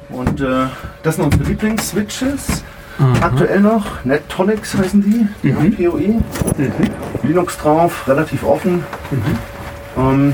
Und 0.09 0.41
äh, 0.41 0.67
das 1.01 1.15
sind 1.15 1.25
unsere 1.25 1.43
Lieblings-Switches. 1.43 2.63
Aktuell 3.21 3.59
noch, 3.61 4.05
NetTonics 4.05 4.75
heißen 4.77 5.01
die, 5.01 5.27
die 5.41 5.55
haben 5.55 5.75
PoE. 5.75 6.21
Linux 7.23 7.57
drauf, 7.57 8.07
relativ 8.07 8.43
offen. 8.43 8.83
Ähm, 9.97 10.33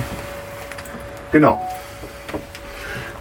genau. 1.31 1.61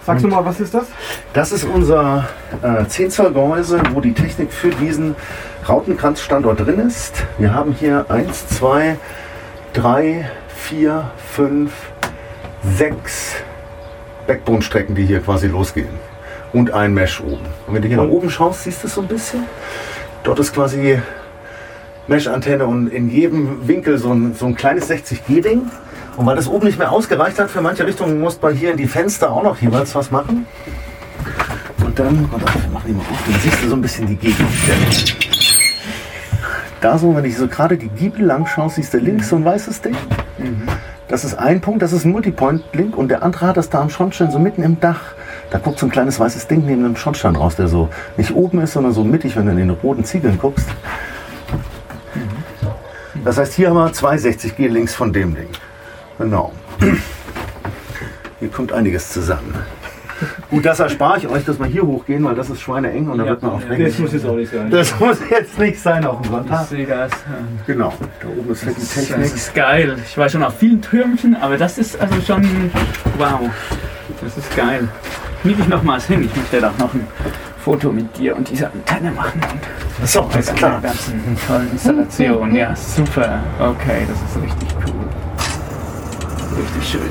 Sagst 0.05 0.25
du 0.25 0.29
mal, 0.29 0.43
was 0.45 0.59
ist 0.59 0.73
das? 0.73 0.87
Das 1.35 1.53
ist 1.53 1.65
unser 1.65 2.27
äh, 2.62 2.87
10 2.87 3.11
Zoll 3.11 3.33
Gehäuse, 3.33 3.83
wo 3.93 4.00
die 4.00 4.15
Technik 4.15 4.53
für 4.53 4.71
diesen 4.71 5.15
Rautenkranzstandort 5.69 6.61
drin 6.61 6.81
ist. 6.81 7.27
Wir 7.37 7.53
haben 7.53 7.73
hier 7.73 8.07
1, 8.09 8.49
2, 8.49 8.97
3, 9.75 10.31
4, 10.49 11.11
5, 11.35 11.73
6 12.79 13.35
Backbone-Strecken, 14.27 14.95
die 14.95 15.05
hier 15.05 15.21
quasi 15.21 15.47
losgehen. 15.47 15.91
Und 16.55 16.73
ein 16.73 16.95
Mesh 16.95 17.21
oben. 17.21 17.45
Und 17.67 17.75
wenn 17.75 17.83
du 17.83 17.88
hier 17.88 17.99
nach 17.99 18.09
oben 18.09 18.31
schaust, 18.31 18.65
siehst 18.65 18.83
du 18.83 18.87
es 18.87 18.95
so 18.95 19.03
ein 19.03 19.09
bisschen. 19.09 19.45
Dort 20.23 20.38
ist 20.38 20.55
quasi 20.55 20.99
Mesh-Antenne 22.07 22.67
und 22.67 22.88
in 22.88 23.11
jedem 23.11 23.69
Winkel 23.69 23.99
so 23.99 24.11
ein, 24.12 24.35
so 24.35 24.47
ein 24.47 24.55
kleines 24.55 24.91
60G-Ding. 24.91 25.71
Und 26.19 26.27
weil 26.27 26.35
das 26.35 26.49
oben 26.49 26.67
nicht 26.67 26.81
mehr 26.81 26.91
ausgereicht 26.91 27.39
hat 27.39 27.49
für 27.49 27.61
manche 27.61 27.87
Richtungen, 27.87 28.21
muss 28.21 28.43
man 28.43 28.53
hier 28.53 28.73
in 28.73 28.77
die 28.77 28.89
Fenster 28.89 29.31
auch 29.31 29.45
noch 29.45 29.57
jeweils 29.59 29.95
was 29.95 30.11
machen. 30.11 30.49
Und 31.85 31.97
dann, 31.97 32.29
warte, 32.33 32.45
wir 32.61 32.71
machen 32.71 32.87
die 32.89 32.93
mal 32.93 33.03
auf, 33.03 33.23
dann 33.25 33.41
siehst 33.41 33.63
du 33.63 33.69
so 33.69 33.77
ein 33.77 33.81
bisschen 33.81 34.09
die 34.09 34.17
Gegenstände. 34.17 34.97
Da 36.81 36.99
so, 36.99 37.15
wenn 37.15 37.25
ich 37.25 37.37
so 37.37 37.47
gerade 37.47 37.77
die 37.77 37.87
Giebel 37.89 38.25
lang 38.25 38.47
schaue, 38.47 38.69
siehst 38.69 38.93
du 38.95 38.99
links 38.99 39.29
so 39.29 39.37
ein 39.37 39.45
weißes 39.45 39.81
Ding. 39.81 39.97
Das 41.07 41.25
ist 41.25 41.35
ein 41.39 41.61
Punkt, 41.61 41.83
das 41.83 41.93
ist 41.93 42.05
ein 42.05 42.11
Multipoint-Link 42.11 42.97
und 42.97 43.09
der 43.09 43.23
andere 43.23 43.47
hat 43.47 43.57
das 43.57 43.71
da 43.71 43.81
am 43.81 43.89
Schornstein, 43.89 44.33
so 44.33 44.41
mitten 44.41 44.65
im 44.65 44.81
Dach. 44.81 45.15
Da 45.51 45.59
guckt 45.59 45.79
so 45.79 45.87
ein 45.87 45.91
kleines 45.93 46.19
weißes 46.19 46.49
Ding 46.49 46.67
neben 46.67 46.83
dem 46.83 46.97
Schornstein 46.97 47.37
raus, 47.37 47.55
der 47.55 47.69
so 47.69 47.91
nicht 48.17 48.35
oben 48.35 48.61
ist, 48.61 48.73
sondern 48.73 48.93
so 48.93 49.05
mittig, 49.05 49.37
wenn 49.37 49.47
du 49.47 49.53
in 49.53 49.59
den 49.59 49.71
roten 49.71 50.05
Ziegeln 50.05 50.37
guckst. 50.37 50.67
Das 53.25 53.39
heißt, 53.39 53.55
hier 53.55 53.69
haben 53.69 53.77
wir 53.77 53.93
260G 53.93 54.67
links 54.67 54.97
von 54.97 55.13
dem 55.13 55.37
Ding. 55.37 55.47
Genau. 56.19 56.53
Hier 58.41 58.49
kommt 58.49 58.73
einiges 58.73 59.11
zusammen. 59.13 59.55
Gut, 60.51 60.67
das 60.67 60.81
erspare 60.81 61.19
ich 61.19 61.29
euch, 61.29 61.45
dass 61.45 61.61
wir 61.61 61.67
hier 61.67 61.83
hochgehen, 61.83 62.25
weil 62.25 62.35
das 62.35 62.51
ist 62.51 62.61
schweineeng 62.61 63.09
und 63.09 63.19
da 63.19 63.25
Ja, 63.25 63.31
wird 63.31 63.43
man 63.43 63.53
auf 63.53 63.63
ja. 63.71 63.77
Das 63.79 63.99
muss 64.01 64.13
jetzt 64.13 64.27
auch 64.27 64.35
nicht 64.35 64.51
sein. 64.51 64.69
Das 64.71 64.99
muss 64.99 65.19
jetzt 65.31 65.59
nicht 65.61 65.81
sein 65.81 66.05
auf 66.05 66.17
dem 66.17 66.25
Ich 66.25 66.31
Sonntag. 66.31 66.67
sehe 66.67 66.87
das. 66.87 67.13
Genau. 67.69 67.93
Da 68.21 68.29
oben 68.29 68.51
ist 68.51 68.65
fett 68.65 68.77
die 68.77 68.81
Das 68.81 68.95
Technik. 69.07 69.27
ist 69.27 69.55
geil. 69.55 69.97
Ich 70.05 70.19
war 70.19 70.29
schon 70.29 70.43
auf 70.43 70.57
vielen 70.59 70.83
Türmchen, 70.83 71.37
aber 71.37 71.57
das 71.57 71.79
ist 71.79 72.01
also 72.01 72.21
schon. 72.21 72.43
Wow. 73.17 73.43
Das 74.21 74.37
ist 74.37 74.57
geil. 74.57 74.89
Knick 75.43 75.57
ich 75.61 75.69
nochmals 75.69 76.07
hin. 76.07 76.25
Ich 76.25 76.35
möchte 76.35 76.61
doch 76.61 76.77
noch 76.79 76.93
ein 76.95 77.07
Foto 77.65 77.93
mit 77.93 78.17
dir 78.19 78.35
und 78.37 78.51
dieser 78.51 78.73
Antenne 78.73 79.13
machen. 79.13 79.41
Und 80.01 80.09
So, 80.09 80.23
alles 80.23 80.53
klar. 80.53 80.81
ganzen 80.81 81.23
tollen 81.47 81.71
Installation. 81.71 82.55
Ja, 82.57 82.75
super. 82.75 83.39
Okay, 83.61 84.05
das 84.09 84.17
ist 84.19 84.43
richtig. 84.43 84.68
Richtig 86.79 87.01
schön. 87.01 87.11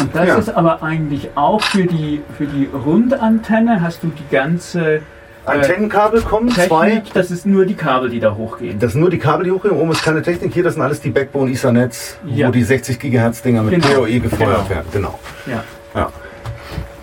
Und 0.00 0.14
das 0.14 0.28
ja. 0.28 0.36
ist 0.36 0.50
aber 0.50 0.82
eigentlich 0.82 1.30
auch 1.34 1.60
für 1.60 1.84
die, 1.84 2.22
für 2.36 2.46
die 2.46 2.66
Rundantenne 2.66 3.80
hast 3.80 4.02
du 4.04 4.08
die 4.08 4.34
ganze 4.34 5.02
Antennenkabel 5.44 6.20
kommen, 6.22 6.50
zwei. 6.50 6.90
Technik, 6.90 7.12
das 7.14 7.30
ist 7.32 7.46
nur 7.46 7.64
die 7.66 7.74
Kabel, 7.74 8.10
die 8.10 8.20
da 8.20 8.34
hochgehen. 8.34 8.78
Das 8.78 8.92
sind 8.92 9.00
nur 9.00 9.10
die 9.10 9.18
Kabel, 9.18 9.44
die 9.46 9.50
hochgehen. 9.50 9.74
Oben 9.74 9.90
ist 9.90 10.04
keine 10.04 10.22
Technik. 10.22 10.52
Hier, 10.52 10.62
das 10.62 10.74
sind 10.74 10.82
alles 10.82 11.00
die 11.00 11.10
Backbone 11.10 11.50
Ethernet, 11.50 11.96
Ja. 12.26 12.48
wo 12.48 12.52
die 12.52 12.62
60 12.62 13.00
Gigahertz 13.00 13.42
Dinger 13.42 13.62
mit 13.62 13.74
Genau. 13.82 14.00
PoE 14.02 14.20
gefeuert 14.20 14.68
Genau. 14.68 14.68
werden. 14.70 14.86
Genau. 14.92 15.18
Ja. 15.46 15.64
Ja. 15.94 16.08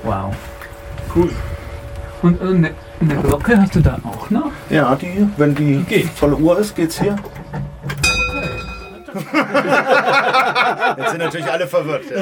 Wow. 0.04 0.36
Cool. 1.14 1.30
Und 2.22 2.42
äh, 2.42 2.46
eine, 2.46 2.72
eine 3.02 3.16
Glocke 3.22 3.58
hast 3.60 3.76
du 3.76 3.82
da 3.82 3.98
auch 4.06 4.30
noch? 4.30 4.52
Ja, 4.70 4.96
die, 4.96 5.28
wenn 5.38 5.54
die 5.56 5.84
geht. 5.84 6.10
volle 6.12 6.36
Uhr 6.38 6.58
ist, 6.60 6.76
geht's 6.76 7.02
hier. 7.02 7.16
Jetzt 10.98 11.12
sind 11.12 11.20
natürlich 11.20 11.52
alle 11.52 11.68
verwirrt. 11.68 12.04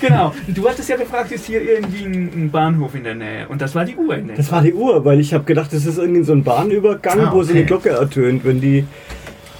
Genau. 0.00 0.32
Du 0.48 0.68
hattest 0.68 0.88
ja 0.88 0.96
gefragt, 0.96 1.32
ist 1.32 1.46
hier 1.46 1.62
irgendwie 1.62 2.04
ein, 2.04 2.50
Bahnhof 2.50 2.94
in 2.94 3.04
der 3.04 3.14
Nähe? 3.14 3.48
Und 3.48 3.60
das 3.60 3.74
war 3.74 3.84
die 3.84 3.96
Uhr 3.96 4.16
in 4.16 4.28
der 4.28 4.36
Das 4.36 4.50
war 4.52 4.62
die 4.62 4.74
Uhr, 4.74 5.04
weil 5.04 5.20
ich 5.20 5.32
habe 5.32 5.44
gedacht, 5.44 5.72
das 5.72 5.86
ist 5.86 5.98
irgendwie 5.98 6.22
so 6.22 6.32
ein 6.32 6.44
Bahnübergang, 6.44 7.20
Ah, 7.20 7.32
wo 7.32 7.42
so 7.42 7.50
okay. 7.50 7.58
eine 7.60 7.66
Glocke 7.66 7.90
ertönt, 7.90 8.44
wenn 8.44 8.60
die, 8.60 8.86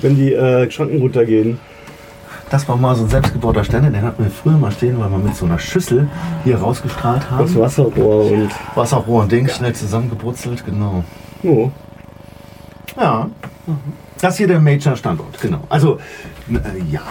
wenn 0.00 0.16
die 0.16 0.32
äh, 0.34 0.70
Schranken 0.70 1.00
runtergehen. 1.00 1.58
Das 2.50 2.68
war 2.68 2.76
mal 2.76 2.94
so 2.94 3.04
ein 3.04 3.08
selbstgebauter 3.08 3.64
Ständer, 3.64 3.90
den 3.90 4.02
hatten 4.02 4.22
wir 4.22 4.30
früher 4.30 4.56
mal 4.58 4.70
stehen, 4.70 4.98
weil 5.00 5.10
wir 5.10 5.18
mit 5.18 5.34
so 5.34 5.46
einer 5.46 5.58
Schüssel 5.58 6.08
hier 6.44 6.58
rausgestrahlt 6.58 7.22
Das 7.22 7.30
haben. 7.30 7.58
Wasserrohr 7.58 8.30
und. 8.30 8.50
Wasserrohr 8.74 9.22
und 9.22 9.32
Ding, 9.32 9.48
schnell 9.48 9.74
zusammengebrutzelt, 9.74 10.64
genau. 10.64 11.04
Oh. 11.42 11.70
Ja. 13.00 13.28
Das 14.20 14.36
hier 14.36 14.46
der 14.46 14.60
Major-Standort, 14.60 15.40
genau. 15.40 15.60
Also, 15.68 15.98
äh, 16.48 16.80
ja. 16.90 17.02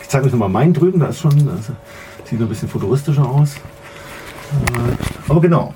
Ich 0.00 0.08
zeige 0.08 0.26
euch 0.26 0.32
nochmal 0.32 0.48
meinen 0.48 0.72
drüben, 0.72 1.00
da 1.00 1.06
ist 1.06 1.20
schon, 1.20 1.46
das 1.46 1.72
sieht 2.28 2.40
ein 2.40 2.48
bisschen 2.48 2.68
futuristischer 2.68 3.28
aus. 3.28 3.56
Äh, 3.56 5.28
aber 5.28 5.40
genau. 5.40 5.74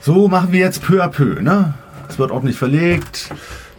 So 0.00 0.26
machen 0.28 0.52
wir 0.52 0.60
jetzt 0.60 0.82
peu 0.82 1.02
à 1.02 1.08
peu. 1.08 1.40
Ne? 1.40 1.74
Es 2.08 2.18
wird 2.18 2.30
ordentlich 2.30 2.56
verlegt. 2.56 3.30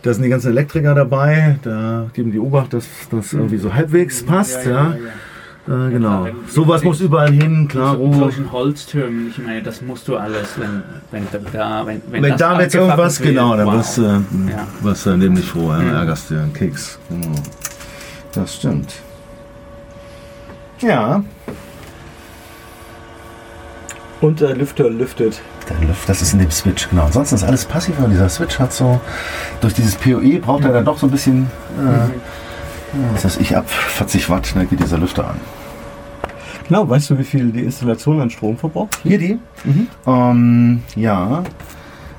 Da 0.01 0.13
sind 0.13 0.24
die 0.24 0.29
ganzen 0.29 0.51
Elektriker 0.51 0.96
dabei. 0.96 1.58
Da 1.62 2.08
geben 2.13 2.32
die 2.32 2.39
Obacht, 2.39 2.74
dass 2.74 2.86
das 3.12 3.34
irgendwie 3.34 3.58
so 3.58 3.74
halbwegs 3.74 4.24
passt. 4.24 4.65
Ja, 4.65 4.94
Äh, 5.68 5.91
genau. 5.91 6.24
wenn- 6.24 6.36
Sowas 6.48 6.84
muss 6.84 7.00
überall 7.01 7.32
hin, 7.32 7.68
klar. 7.68 8.00
In 8.00 8.13
solchen 8.13 8.51
Holztürmen, 8.51 9.27
ich 9.29 9.38
meine, 9.38 9.62
das 9.62 9.82
musst 9.82 10.08
du 10.08 10.15
alles, 10.18 10.58
wenn, 10.58 10.82
wenn 11.12 11.27
da, 11.53 11.86
wenn, 11.86 12.01
wenn, 12.10 12.24
Wenn 12.24 12.38
da 12.38 12.60
jetzt 12.60 12.74
irgendwas, 12.74 13.20
wird, 13.20 13.29
genau, 13.29 13.56
dann 13.56 13.68
wow. 13.68 13.75
wirst, 13.75 13.98
äh, 14.00 14.01
Ja. 14.03 14.68
wirst 14.82 15.06
du 15.06 15.18
nämlich 15.18 15.46
froh, 15.46 15.70
ja, 15.72 15.82
ärgerst 16.00 16.29
dir 16.32 16.39
einen 16.41 16.53
Keks. 16.53 16.98
Genau. 17.10 17.36
Das 18.34 18.56
stimmt. 18.56 18.94
Ja. 20.79 21.24
Und 24.22 24.42
der 24.42 24.56
Lüfter 24.56 24.90
lüftet. 24.90 25.42
Der 25.70 25.88
Lüfter, 25.88 26.08
das 26.08 26.22
ist 26.22 26.34
in 26.34 26.40
dem 26.40 26.52
Switch, 26.52 26.90
genau. 26.90 27.06
Ansonsten 27.06 27.36
ist 27.36 27.44
alles 27.44 27.66
passiv, 27.66 27.96
aber 28.00 28.10
dieser 28.10 28.28
Switch 28.28 28.60
hat 28.60 28.74
so, 28.74 29.00
durch 29.62 29.74
dieses 29.74 29.96
PoE 29.96 30.40
braucht 30.40 30.66
er 30.66 30.74
dann 30.74 30.86
doch 30.86 30.98
so 30.98 31.08
ein 31.08 31.12
bisschen, 31.12 31.44
äh, 31.78 32.10
was 33.14 33.24
weiß 33.24 33.38
ich, 33.38 33.56
ab 33.56 33.70
40 33.70 34.30
Watt 34.30 34.54
ne, 34.56 34.66
geht 34.66 34.82
dieser 34.82 34.98
Lüfter 34.98 35.30
an. 35.30 35.40
Genau, 36.68 36.88
weißt 36.88 37.10
du, 37.10 37.18
wie 37.18 37.24
viel 37.24 37.52
die 37.52 37.64
Installation 37.64 38.20
an 38.20 38.30
Strom 38.30 38.58
verbraucht? 38.58 39.00
Hier 39.04 39.18
die? 39.18 39.40
Ähm, 40.06 40.84
ja. 40.96 41.44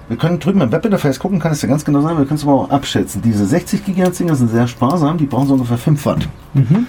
Wir 0.08 0.16
können 0.16 0.40
drüben 0.40 0.60
im 0.60 0.72
Webinterface 0.72 1.20
gucken, 1.20 1.38
kann 1.38 1.52
es 1.52 1.62
ja 1.62 1.68
ganz 1.68 1.84
genau 1.84 2.00
sein, 2.00 2.18
wir 2.18 2.24
können 2.24 2.38
es 2.38 2.42
aber 2.42 2.54
auch 2.54 2.70
abschätzen. 2.70 3.22
Diese 3.22 3.46
60 3.46 3.84
GHz 3.84 4.18
Dinger 4.18 4.34
sind 4.34 4.50
sehr 4.50 4.66
sparsam, 4.66 5.18
die 5.18 5.26
brauchen 5.26 5.46
so 5.46 5.54
ungefähr 5.54 5.78
5 5.78 6.04
Watt. 6.04 6.28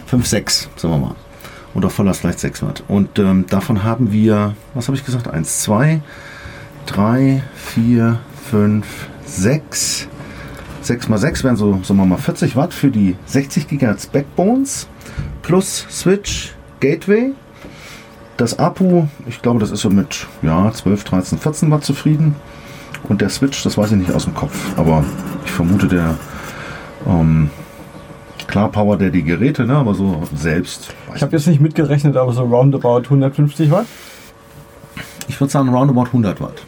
5, 0.07 0.25
6, 0.25 0.69
sagen 0.75 0.93
wir 0.95 0.99
mal. 0.99 1.15
Auf 1.73 1.93
Volllast 1.93 2.21
vielleicht 2.21 2.39
6 2.39 2.63
Watt. 2.63 2.83
Und 2.87 3.17
ähm, 3.17 3.45
davon 3.47 3.83
haben 3.83 4.11
wir, 4.11 4.55
was 4.73 4.87
habe 4.87 4.97
ich 4.97 5.05
gesagt? 5.05 5.27
1, 5.27 5.61
2, 5.61 6.01
3, 6.85 7.43
4, 7.55 8.19
5, 8.49 8.85
6. 9.25 10.07
6 10.81 11.09
mal 11.09 11.17
6 11.17 11.43
wären 11.43 11.55
so, 11.55 11.79
sagen 11.83 11.99
wir 11.99 12.05
mal, 12.05 12.17
40 12.17 12.55
Watt 12.55 12.73
für 12.73 12.89
die 12.89 13.15
60 13.25 13.67
GHz 13.67 14.07
Backbones 14.07 14.87
plus 15.41 15.85
Switch 15.89 16.53
Gateway. 16.79 17.31
Das 18.37 18.57
APU, 18.57 19.07
ich 19.27 19.41
glaube, 19.41 19.59
das 19.59 19.71
ist 19.71 19.81
so 19.81 19.89
mit 19.89 20.27
ja, 20.41 20.71
12, 20.71 21.03
13, 21.03 21.37
14 21.37 21.71
Watt 21.71 21.83
zufrieden. 21.83 22.35
Und 23.07 23.21
der 23.21 23.29
Switch, 23.29 23.63
das 23.63 23.77
weiß 23.77 23.91
ich 23.91 23.97
nicht 23.97 24.11
aus 24.11 24.25
dem 24.25 24.33
Kopf. 24.33 24.55
Aber 24.77 25.03
ich 25.45 25.51
vermute, 25.51 25.87
der 25.87 26.17
ähm, 27.07 27.49
klar 28.51 28.69
Power 28.69 28.97
der 28.97 29.09
die 29.09 29.23
Geräte, 29.23 29.65
ne? 29.65 29.75
aber 29.75 29.95
so 29.95 30.23
selbst. 30.35 30.93
Ich 31.15 31.21
habe 31.21 31.31
jetzt 31.31 31.47
nicht 31.47 31.61
mitgerechnet, 31.61 32.17
aber 32.17 32.33
so 32.33 32.43
roundabout 32.43 33.03
150 33.05 33.71
Watt. 33.71 33.85
Ich 35.27 35.39
würde 35.39 35.51
sagen 35.51 35.69
roundabout 35.69 36.07
100 36.07 36.41
Watt. 36.41 36.61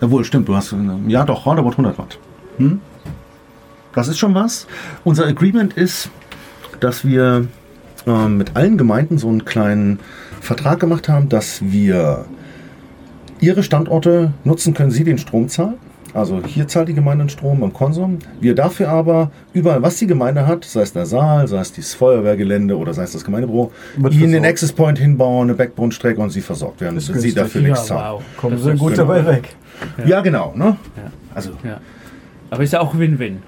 Jawohl, 0.00 0.24
stimmt, 0.24 0.48
du 0.48 0.54
hast, 0.54 0.72
äh, 0.72 0.76
ja 1.08 1.24
doch, 1.24 1.46
roundabout 1.46 1.70
100 1.70 1.98
Watt. 1.98 2.18
Hm? 2.58 2.80
Das 3.94 4.08
ist 4.08 4.18
schon 4.18 4.34
was. 4.34 4.66
Unser 5.02 5.26
Agreement 5.26 5.72
ist, 5.72 6.10
dass 6.80 7.04
wir 7.06 7.46
ähm, 8.06 8.36
mit 8.36 8.54
allen 8.54 8.76
Gemeinden 8.76 9.16
so 9.16 9.28
einen 9.28 9.44
kleinen 9.44 9.98
Vertrag 10.40 10.80
gemacht 10.80 11.08
haben, 11.08 11.28
dass 11.30 11.62
wir 11.62 12.26
ihre 13.40 13.62
Standorte 13.62 14.32
nutzen 14.44 14.74
können, 14.74 14.90
sie 14.90 15.04
den 15.04 15.18
Strom 15.18 15.48
zahlen. 15.48 15.74
Also 16.14 16.42
hier 16.46 16.68
zahlt 16.68 16.88
die 16.88 16.94
Gemeinde 16.94 17.24
den 17.24 17.28
Strom 17.30 17.60
beim 17.60 17.72
Konsum. 17.72 18.18
Wir 18.40 18.54
dafür 18.54 18.90
aber 18.90 19.30
überall, 19.54 19.80
was 19.82 19.96
die 19.96 20.06
Gemeinde 20.06 20.46
hat, 20.46 20.64
sei 20.64 20.82
es 20.82 20.92
der 20.92 21.06
Saal, 21.06 21.48
sei 21.48 21.58
es 21.60 21.72
das 21.72 21.94
Feuerwehrgelände 21.94 22.76
oder 22.76 22.92
sei 22.92 23.04
es 23.04 23.12
das 23.12 23.24
Gemeindebüro, 23.24 23.72
Wird 23.96 24.14
ihnen 24.14 24.32
den. 24.32 24.44
Access 24.44 24.72
Point 24.72 24.98
hinbauen, 24.98 25.48
eine 25.48 25.54
Backbone-Strecke 25.56 26.20
und 26.20 26.28
sie 26.30 26.42
versorgt 26.42 26.80
werden. 26.82 26.98
ist 26.98 27.06
sie 27.06 27.32
dafür 27.32 27.62
nichts 27.62 27.86
zahlen. 27.86 28.14
wow. 28.16 28.22
Kommen 28.36 28.56
Das 28.56 28.64
sie 28.64 28.72
gut 28.76 28.92
genau. 28.94 29.04
dabei 29.06 29.26
weg. 29.26 29.48
Ja, 30.04 30.20
genau. 30.20 30.52
Ne? 30.54 30.76
Ja. 30.96 31.02
Also 31.34 31.50
Ja. 31.64 31.80
Aber 32.50 32.62
ist 32.62 32.76
auch 32.76 32.98
Win-Win. 32.98 33.38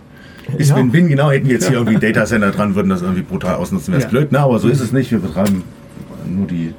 ist 0.57 0.71
Ja. 0.71 0.77
Win-Win, 0.77 1.09
genau. 1.09 1.31
Hätten 1.31 1.47
wir 1.47 1.53
jetzt 1.55 1.69
hier 1.69 1.77
irgendwie 1.77 1.99
Datacenter 1.99 2.51
dran, 2.51 2.75
würden 2.75 2.89
das 2.89 3.03
irgendwie 3.03 3.23
brutal 3.23 3.57
ausnutzen, 3.57 3.89
wäre 3.93 3.99
es 3.99 4.05
Ja. 4.05 4.11
blöd. 4.11 4.33
Ne? 4.33 4.39
Aber 4.41 4.59
so 4.59 4.69
ist 4.69 4.81
es 4.81 4.91
nicht. 4.93 5.11
Wir 5.11 5.19
betreiben 5.19 5.63
nur 6.27 6.47
die. 6.47 6.73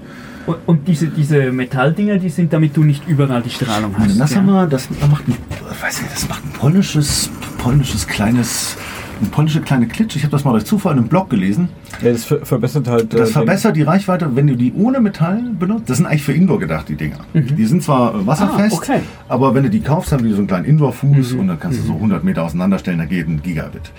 Und, 0.46 0.58
und 0.66 0.88
diese, 0.88 1.08
diese 1.08 1.52
Metalldinger, 1.52 2.18
die 2.18 2.30
sind, 2.30 2.54
damit 2.54 2.76
du 2.78 2.84
nicht 2.84 3.08
überall 3.08 3.42
die 3.42 3.50
Strahlung 3.50 3.96
hast. 3.98 4.20
Das 4.20 4.32
ja. 4.32 4.38
haben 4.38 4.46
wir, 4.48 4.68
das 4.68 4.88
macht 5.10 5.28
ein, 5.28 5.36
weiß 5.82 6.02
nicht, 6.02 6.14
das 6.14 6.30
macht 6.30 6.46
ein 6.46 6.52
polnisches, 6.54 7.30
polnisches 7.58 8.06
kleines, 8.08 8.78
eine 9.20 9.30
polnische 9.30 9.62
kleine 9.62 9.88
Klitsch. 9.88 10.16
Ich 10.16 10.24
habe 10.24 10.32
das 10.32 10.44
mal 10.44 10.52
durch 10.52 10.66
Zufall 10.66 10.94
in 10.94 11.00
einem 11.00 11.08
Blog 11.08 11.30
gelesen. 11.30 11.70
Ja, 12.02 12.12
das 12.12 12.26
ver 12.26 12.46
verbessert 12.46 12.88
halt. 12.88 13.14
äh, 13.14 13.18
Das 13.18 13.32
verbessert 13.32 13.76
die 13.76 13.82
Reichweite, 13.82 14.36
wenn 14.36 14.46
du 14.48 14.56
die 14.56 14.74
ohne 14.74 15.00
Metall 15.00 15.42
benutzt. 15.58 15.90
Das 15.90 15.98
sind 15.98 16.06
eigentlich 16.06 16.24
für 16.24 16.34
Indoor 16.34 16.60
gedacht, 16.60 16.90
die 16.90 16.96
Dinger. 16.96 17.20
Die 17.34 17.66
sind 17.66 17.82
zwar 17.82 18.14
äh, 18.14 18.28
wasserfest, 18.28 18.76
Ah, 18.76 18.78
okay. 18.78 19.00
aber 19.30 19.56
wenn 19.56 19.64
du 19.64 19.70
die 19.70 19.80
kaufst, 19.80 20.12
haben 20.12 20.24
die 20.24 20.32
so 20.32 20.38
einen 20.40 20.48
kleinen 20.48 20.66
Indoor-Fuß 20.66 21.34
und 21.34 21.48
dann 21.48 21.60
kannst 21.60 21.80
du 21.80 21.84
so 21.84 21.94
100 21.94 22.24
Meter 22.24 22.44
auseinanderstellen, 22.44 23.00
da 23.00 23.06
geht 23.06 23.28
ein 23.28 23.42
Gigabit. 23.42 23.92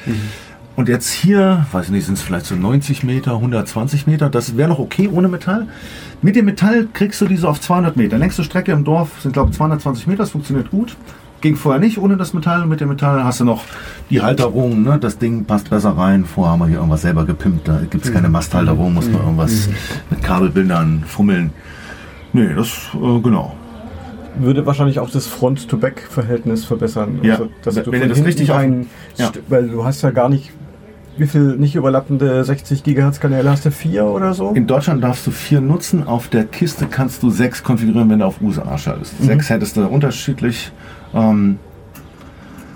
Und 0.77 0.89
jetzt 0.91 1.11
hier, 1.11 1.67
weiß 1.73 1.87
ich 1.87 1.91
nicht, 1.91 2.05
sind 2.05 2.19
es 2.19 2.23
vielleicht 2.23 2.45
so 2.47 2.55
90 2.55 3.03
Meter, 3.03 3.33
120 3.33 4.07
Meter, 4.07 4.29
das 4.29 4.57
wäre 4.59 4.69
noch 4.69 4.79
okay 4.79 5.09
ohne 5.11 5.27
Metall. 5.29 5.67
Mit 6.21 6.37
dem 6.37 6.45
Metall 6.45 6.87
kriegst 6.93 7.21
du 7.21 7.27
die 7.27 7.37
so 7.37 7.49
auf 7.49 7.61
200 7.61 7.97
Meter. 7.97 8.19
Längste 8.19 8.45
Strecke 8.45 8.73
im 8.73 8.85
Dorf 8.85 9.23
sind, 9.23 9.33
glaube 9.33 9.51
ich, 9.51 9.57
220 9.57 10.07
Meter, 10.07 10.19
das 10.19 10.31
funktioniert 10.31 10.71
gut. 10.71 10.97
Ging 11.41 11.57
vorher 11.57 11.81
nicht 11.81 11.99
ohne 11.99 12.17
das 12.17 12.35
Metall. 12.35 12.67
Mit 12.67 12.81
dem 12.81 12.89
Metall 12.89 13.23
hast 13.25 13.41
du 13.41 13.45
noch 13.45 13.63
die 14.11 14.21
Halterung, 14.21 14.83
ne? 14.83 14.99
das 14.99 15.19
Ding 15.19 15.45
passt 15.45 15.71
besser 15.71 15.91
rein. 15.91 16.25
Vorher 16.25 16.53
haben 16.53 16.61
wir 16.61 16.67
hier 16.67 16.77
irgendwas 16.77 17.03
selber 17.03 17.25
gepimpt, 17.25 17.69
da 17.69 17.81
gibt 17.91 18.05
es 18.05 18.13
keine 18.13 18.29
Masthalterung, 18.29 18.95
muss 18.95 19.09
man 19.09 19.23
irgendwas 19.23 19.69
mit 20.11 20.23
Kabelbindern 20.23 21.05
fummeln. 21.07 21.53
Nee, 22.33 22.49
das, 22.55 22.69
äh, 22.95 23.21
genau. 23.21 23.55
würde 24.39 24.67
wahrscheinlich 24.67 24.99
auch 24.99 25.09
das 25.11 25.27
Front-to-Back-Verhältnis 25.27 26.65
verbessern. 26.67 27.21
Ja, 27.23 27.39
dass 27.63 27.77
wenn 27.77 27.85
du 27.85 27.93
ihr 27.93 28.01
von 28.01 28.09
das 28.11 28.25
richtig 28.25 28.53
ein, 28.53 28.87
Ja. 29.17 29.31
weil 29.49 29.69
du 29.69 29.85
hast 29.85 30.03
ja 30.03 30.11
gar 30.11 30.29
nicht, 30.29 30.51
wie 31.19 31.27
viel 31.27 31.57
nicht 31.57 31.75
überlappende 31.75 32.45
60 32.45 32.83
Gigahertz 32.85 33.21
Kanäle 33.21 33.51
hast 33.51 33.65
du? 33.65 33.71
Vier 33.71 34.05
oder 34.05 34.35
so? 34.35 34.51
In 34.53 34.67
Deutschland 34.67 35.03
darfst 35.03 35.27
du 35.27 35.31
vier 35.31 35.61
nutzen. 35.61 36.07
Auf 36.07 36.29
der 36.29 36.45
Kiste 36.45 36.87
kannst 36.87 37.23
du 37.23 37.31
sechs 37.31 37.63
konfigurieren, 37.63 38.11
wenn 38.11 38.19
du 38.21 38.25
auf 38.27 38.41
USA 38.41 38.77
schaltest. 38.79 39.15
Sechs 39.23 39.49
hättest 39.51 39.77
du 39.77 39.87
unterschiedlich. 39.87 40.73
Ähm, 41.15 41.59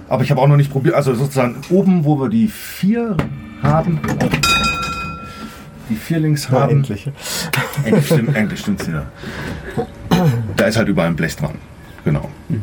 aber 0.09 0.23
ich 0.25 0.31
habe 0.31 0.41
auch 0.41 0.49
noch 0.49 0.57
nicht 0.57 0.73
probiert. 0.73 0.95
Also 0.95 1.15
sozusagen 1.15 1.57
oben, 1.71 2.05
wo 2.05 2.19
wir 2.21 2.29
die 2.29 2.49
vier 2.49 3.17
haben, 3.63 4.01
die 5.89 5.95
vier 5.97 6.21
links 6.21 6.49
Ja, 6.51 6.61
haben. 6.63 6.71
endlich. 6.73 7.11
Endlich 7.85 8.07
stimmt, 8.07 8.59
stimmt's 8.59 8.89
wieder. 8.89 9.07
Da 10.57 10.65
ist 10.65 10.77
halt 10.77 10.89
überall 10.89 11.09
ein 11.09 11.17
Blech 11.17 11.37
dran. 11.37 11.55
Genau. 12.05 12.29
Ja, 12.49 12.57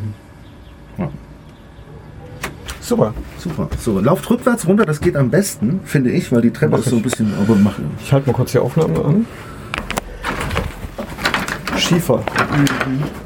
Super. 2.88 3.12
super. 3.38 3.68
So, 3.78 4.00
lauft 4.00 4.30
rückwärts 4.30 4.66
runter, 4.66 4.86
das 4.86 5.00
geht 5.00 5.14
am 5.14 5.28
besten, 5.28 5.80
finde 5.84 6.10
ich, 6.10 6.32
weil 6.32 6.40
die 6.40 6.50
Treppe 6.50 6.72
Mach 6.72 6.78
ist 6.78 6.88
so 6.88 6.96
ein 6.96 7.02
bisschen. 7.02 7.32
Aber 7.38 7.54
mach, 7.54 7.74
Ich 8.02 8.10
halte 8.12 8.28
mal 8.28 8.32
kurz 8.32 8.52
die 8.52 8.58
Aufnahme 8.58 9.04
an. 9.04 9.26
Schiefer. 11.76 12.22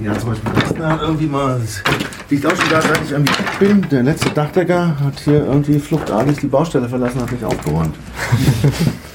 Ja, 0.00 0.18
zum 0.18 0.30
Beispiel 0.30 0.50
das 0.60 0.74
da 0.74 0.88
hat 0.90 1.02
irgendwie 1.02 1.26
mal. 1.26 1.60
das 1.60 1.82
Liegt 2.28 2.44
auch 2.46 2.56
schon 2.56 2.70
da, 2.70 2.80
seit 2.82 3.02
ich 3.04 3.12
irgendwie 3.12 3.32
bin. 3.60 3.88
Der 3.88 4.02
letzte 4.02 4.30
Dachdecker 4.30 4.96
hat 4.98 5.20
hier 5.20 5.44
irgendwie 5.44 5.78
fluchtartig 5.78 6.38
die 6.38 6.46
Baustelle 6.48 6.88
verlassen, 6.88 7.20
hat 7.20 7.30
nicht 7.30 7.44
aufgeräumt. 7.44 7.94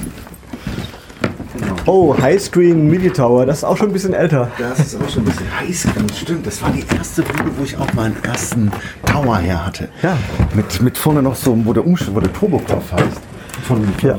Oh, 1.89 2.13
Highscreen 2.21 2.89
Midi 2.89 3.09
Tower, 3.09 3.45
das 3.45 3.59
ist 3.59 3.63
auch 3.63 3.77
schon 3.77 3.87
ein 3.87 3.93
bisschen 3.93 4.13
älter. 4.13 4.51
Das 4.59 4.77
ist 4.79 5.01
auch 5.01 5.09
schon 5.09 5.23
ein 5.23 5.25
bisschen 5.27 5.47
heiß. 5.59 5.87
Stimmt, 6.21 6.45
das 6.45 6.61
war 6.61 6.69
die 6.69 6.83
erste 6.93 7.21
Bude, 7.23 7.49
wo 7.57 7.63
ich 7.63 7.77
auch 7.77 7.91
meinen 7.93 8.21
ersten 8.23 8.69
Tower 9.05 9.37
her 9.37 9.65
hatte. 9.65 9.87
Ja. 10.03 10.17
Mit, 10.53 10.81
mit 10.81 10.97
vorne 10.97 11.21
noch 11.21 11.35
so, 11.35 11.57
wo 11.65 11.71
der 11.71 11.85
Umschlag, 11.87 12.13
wo 12.13 12.19
der 12.19 12.33
Turbokopf 12.33 12.91
heißt. 12.91 13.21
Von, 13.63 13.85
von 13.85 14.09
Ja. 14.09 14.17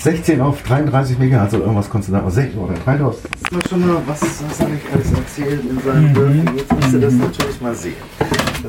16 0.00 0.40
auf 0.40 0.62
33 0.62 1.18
Megahertz 1.18 1.54
oder 1.54 1.64
irgendwas 1.64 1.90
konntest 1.90 2.10
du 2.10 2.16
da. 2.16 2.22
Oder 2.22 2.30
16 2.30 2.60
oder 2.60 2.74
3000. 2.74 3.24
Das 3.50 3.58
ist 3.64 3.68
schon 3.70 3.80
mal, 3.86 3.96
was, 4.06 4.20
was 4.20 4.60
er 4.60 4.68
nicht 4.68 4.84
alles 4.92 5.12
erzählt 5.12 5.60
in 5.68 5.80
seinem 5.80 6.12
Briefing. 6.12 6.56
Jetzt 6.56 6.72
musst 6.72 6.92
du 6.94 6.98
das 7.00 7.12
natürlich 7.14 7.60
mal 7.60 7.74
sehen. 7.74 7.94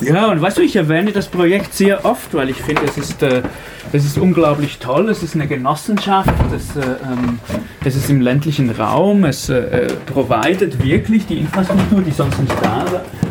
Ja, 0.02 0.28
und 0.32 0.41
weißt 0.41 0.58
du, 0.58 0.62
ich 0.62 0.75
erwähne 0.75 1.12
das 1.12 1.28
Projekt 1.28 1.73
sehr 1.73 2.06
oft, 2.06 2.34
weil 2.34 2.49
ich 2.49 2.62
finde, 2.62 2.84
es 2.86 2.97
ist, 2.97 3.21
äh, 3.23 3.41
es 3.91 4.06
ist 4.06 4.17
unglaublich 4.17 4.78
toll. 4.80 5.10
Es 5.10 5.23
ist 5.23 5.36
eine 5.36 5.47
Genossenschaft, 5.47 6.30
es, 6.56 6.75
äh, 6.75 6.82
ähm, 7.04 7.39
es 7.84 7.95
ist 7.95 8.10
im 8.10 8.21
ländlichen 8.21 8.69
Raum, 8.69 9.23
es 9.25 9.49
äh, 9.49 9.58
äh, 9.58 9.93
providet 10.06 10.84
wirklich 10.84 11.25
die 11.25 11.39
Infrastruktur, 11.39 12.02
die 12.02 12.12
sonst 12.12 12.39
nicht 12.39 12.54
da 12.62 12.86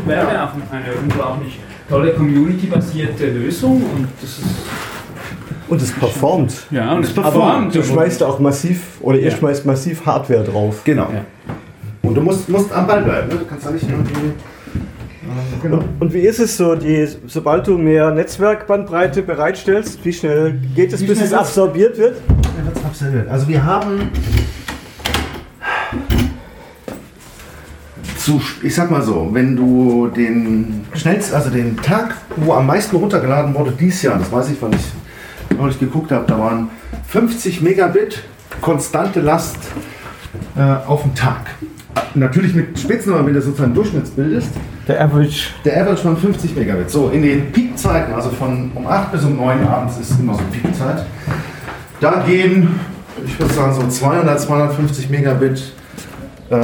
wäre, 0.07 0.44
auch 0.44 0.53
eine 0.73 0.85
unglaublich 1.03 1.59
tolle 1.88 2.12
community-basierte 2.12 3.27
Lösung. 3.31 3.83
Und 3.94 4.09
das 4.21 4.31
ist, 4.31 4.47
Und 5.68 5.81
es 5.83 5.92
performt. 5.92 6.55
ja, 6.71 6.92
und 6.94 7.05
es 7.05 7.11
Aber 7.16 7.23
performt. 7.31 7.75
du 7.75 7.83
schmeißt 7.83 8.23
auch 8.23 8.38
massiv, 8.40 8.81
oder 9.01 9.18
ihr 9.18 9.31
Ja. 9.31 9.37
schmeißt 9.37 9.64
massiv 9.64 10.05
Hardware 10.05 10.44
drauf. 10.44 10.83
Genau. 10.85 11.09
Ja. 11.12 11.25
Und 12.03 12.14
du 12.14 12.21
musst, 12.21 12.49
musst 12.49 12.73
am 12.73 12.87
Ball 12.87 13.03
bleiben. 13.03 13.29
Ne? 13.29 13.35
Du 13.37 13.44
kannst 13.44 13.66
da 13.66 13.71
nicht 13.71 13.88
irgendwie. 13.88 14.33
Und, 15.62 15.85
und 16.01 16.14
wie 16.14 16.20
ist 16.20 16.38
es 16.38 16.57
so, 16.57 16.74
die, 16.74 17.09
sobald 17.27 17.66
du 17.66 17.77
mehr 17.79 18.11
Netzwerkbandbreite 18.11 19.22
bereitstellst, 19.22 20.05
wie 20.05 20.12
schnell 20.12 20.59
geht 20.74 20.92
es, 20.92 21.01
Wie 21.01 21.07
bis 21.07 21.20
es 21.20 21.33
absorbiert 21.33 21.98
wird? 21.98 22.16
Ja, 22.59 22.64
wird's 22.64 22.85
abserviert. 22.85 23.29
Also 23.29 23.48
wir 23.48 23.64
haben 23.64 24.11
zu, 28.18 28.40
ich 28.62 28.74
sag 28.74 28.90
mal 28.90 29.03
so, 29.03 29.29
wenn 29.33 29.57
du 29.57 30.09
den 30.09 30.85
schnellsten, 30.94 31.35
also 31.35 31.51
den 31.51 31.77
Tag, 31.79 32.14
wo 32.37 32.53
am 32.53 32.66
meisten 32.66 32.96
runtergeladen 32.96 33.55
wurde, 33.55 33.72
dieses 33.72 34.03
Jahr, 34.03 34.18
das 34.18 34.31
weiß 34.31 34.51
ich, 34.51 34.61
weil 34.61 34.74
ich 34.74 35.57
neulich 35.57 35.79
geguckt 35.79 36.12
habe, 36.12 36.24
da 36.27 36.38
waren 36.38 36.70
50 37.07 37.62
Megabit 37.62 38.22
konstante 38.61 39.20
Last 39.20 39.57
äh, 40.57 40.61
auf 40.61 41.03
den 41.03 41.14
Tag. 41.14 41.55
Natürlich 42.14 42.55
mit 42.55 42.79
Spitzen, 42.79 43.12
aber 43.14 43.27
wenn 43.27 43.35
du 43.35 43.40
sozusagen 43.40 43.74
Durchschnittsbild 43.74 44.33
ist, 44.33 44.51
Der 44.88 45.05
Average. 45.05 45.51
der 45.64 45.83
Average 45.83 46.03
von 46.03 46.16
50 46.16 46.57
Megabit. 46.57 46.90
So, 46.90 47.11
in 47.11 47.22
den 47.22 47.53
Peakzeiten, 47.53 48.14
also 48.14 48.31
von 48.31 48.70
um 48.74 48.87
8 48.87 49.12
bis 49.12 49.24
um 49.24 49.37
9 49.37 49.66
abends 49.66 49.98
ist 49.98 50.18
immer 50.18 50.35
so 50.35 50.40
Peakzeit. 50.51 51.05
Da 52.01 52.22
gehen, 52.27 52.81
ich 53.24 53.38
würde 53.38 53.53
sagen, 53.53 53.74
so 53.74 53.87
200, 53.87 54.40
250 54.40 55.11
Megabit 55.11 55.72
äh, 56.51 56.57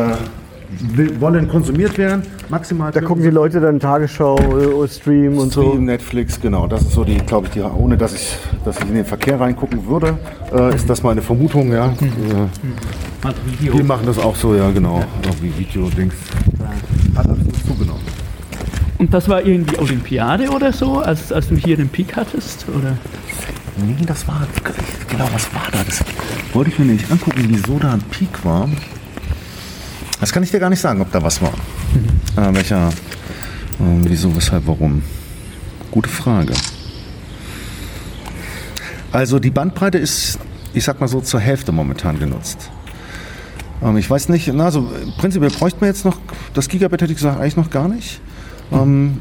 wollen 1.21 1.49
konsumiert 1.49 1.99
werden, 1.99 2.23
maximal. 2.49 2.91
Da 2.93 3.01
gucken 3.01 3.23
die 3.23 3.31
Leute 3.31 3.61
dann 3.61 3.79
Tagesschau, 3.79 4.37
äh, 4.37 4.89
Stream 4.89 5.39
und 5.39 5.53
so. 5.53 5.63
Stream, 5.71 5.85
Netflix, 5.85 6.41
genau. 6.41 6.67
Das 6.67 6.83
ist 6.83 6.93
so 6.93 7.05
die, 7.05 7.17
glaube 7.19 7.47
ich, 7.47 7.53
die, 7.53 7.61
ohne 7.61 7.97
dass 7.97 8.15
ich, 8.15 8.37
dass 8.65 8.79
ich 8.79 8.89
in 8.89 8.95
den 8.95 9.05
Verkehr 9.05 9.39
reingucken 9.39 9.87
würde, 9.87 10.17
äh, 10.53 10.75
ist 10.75 10.89
das 10.89 11.03
meine 11.03 11.21
Vermutung, 11.23 11.71
ja. 11.73 11.87
Äh, 11.87 13.27
Hat 13.27 13.35
Video. 13.47 13.75
die 13.75 13.83
machen 13.83 14.07
das 14.07 14.19
auch 14.19 14.35
so, 14.37 14.55
ja, 14.55 14.71
genau. 14.71 15.05
Irgendwie 15.23 15.59
Video-Dings. 15.59 16.15
Hat 17.15 17.27
absolut 17.29 17.67
zugenommen. 17.67 18.04
Und 18.99 19.13
das 19.13 19.29
war 19.29 19.45
irgendwie 19.45 19.79
Olympiade 19.79 20.51
oder 20.51 20.73
so, 20.73 20.99
als, 20.99 21.33
als 21.33 21.49
du 21.49 21.57
hier 21.57 21.77
den 21.77 21.89
Peak 21.89 22.17
hattest? 22.17 22.67
Oder? 22.69 22.97
Nee, 23.77 23.97
das 24.07 24.27
war, 24.29 24.47
genau, 25.09 25.29
was 25.33 25.53
war 25.53 25.67
da? 25.73 25.83
Das 25.83 26.05
wollte 26.53 26.71
ich 26.71 26.79
mir 26.79 26.85
nicht 26.85 27.11
angucken, 27.11 27.45
wieso 27.49 27.79
da 27.79 27.93
ein 27.93 28.03
Peak 28.03 28.45
war. 28.45 28.69
Das 30.21 30.33
kann 30.33 30.43
ich 30.43 30.51
dir 30.51 30.61
gar 30.61 30.71
nicht 30.71 30.81
sagen, 30.81 31.01
ob 31.01 31.11
da 31.11 31.23
was 31.23 31.43
war. 31.43 31.53
Äh, 32.37 32.55
welcher, 32.55 32.89
äh, 32.89 32.93
wieso, 34.03 34.35
weshalb, 34.37 34.67
warum? 34.67 35.03
Gute 35.91 36.09
Frage. 36.09 36.55
Also 39.11 39.39
die 39.39 39.51
Bandbreite 39.51 39.99
ist, 39.99 40.39
ich 40.73 40.85
sag 40.85 41.01
mal 41.01 41.09
so, 41.09 41.21
zur 41.21 41.41
Hälfte 41.41 41.73
momentan 41.73 42.19
genutzt. 42.19 42.71
Ähm, 43.83 43.97
ich 43.97 44.09
weiß 44.09 44.29
nicht, 44.29 44.51
na, 44.53 44.67
also 44.67 44.91
prinzipiell 45.19 45.51
bräuchte 45.51 45.81
man 45.81 45.89
jetzt 45.89 46.05
noch, 46.05 46.19
das 46.53 46.69
Gigabit 46.69 47.03
hätte 47.03 47.13
ich 47.13 47.19
gesagt, 47.19 47.41
eigentlich 47.41 47.57
noch 47.57 47.71
gar 47.71 47.89
nicht. 47.89 48.21
Ähm, 48.72 49.20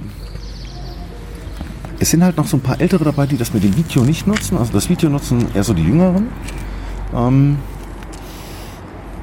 es 1.99 2.11
sind 2.11 2.23
halt 2.23 2.37
noch 2.37 2.47
so 2.47 2.57
ein 2.57 2.61
paar 2.61 2.81
Ältere 2.81 3.03
dabei, 3.03 3.25
die 3.27 3.37
das 3.37 3.53
mit 3.53 3.63
dem 3.63 3.75
Video 3.77 4.03
nicht 4.03 4.27
nutzen. 4.27 4.57
Also 4.57 4.73
das 4.73 4.89
Video 4.89 5.09
nutzen 5.09 5.47
eher 5.53 5.63
so 5.63 5.73
die 5.73 5.83
Jüngeren. 5.83 6.27
Ähm, 7.15 7.57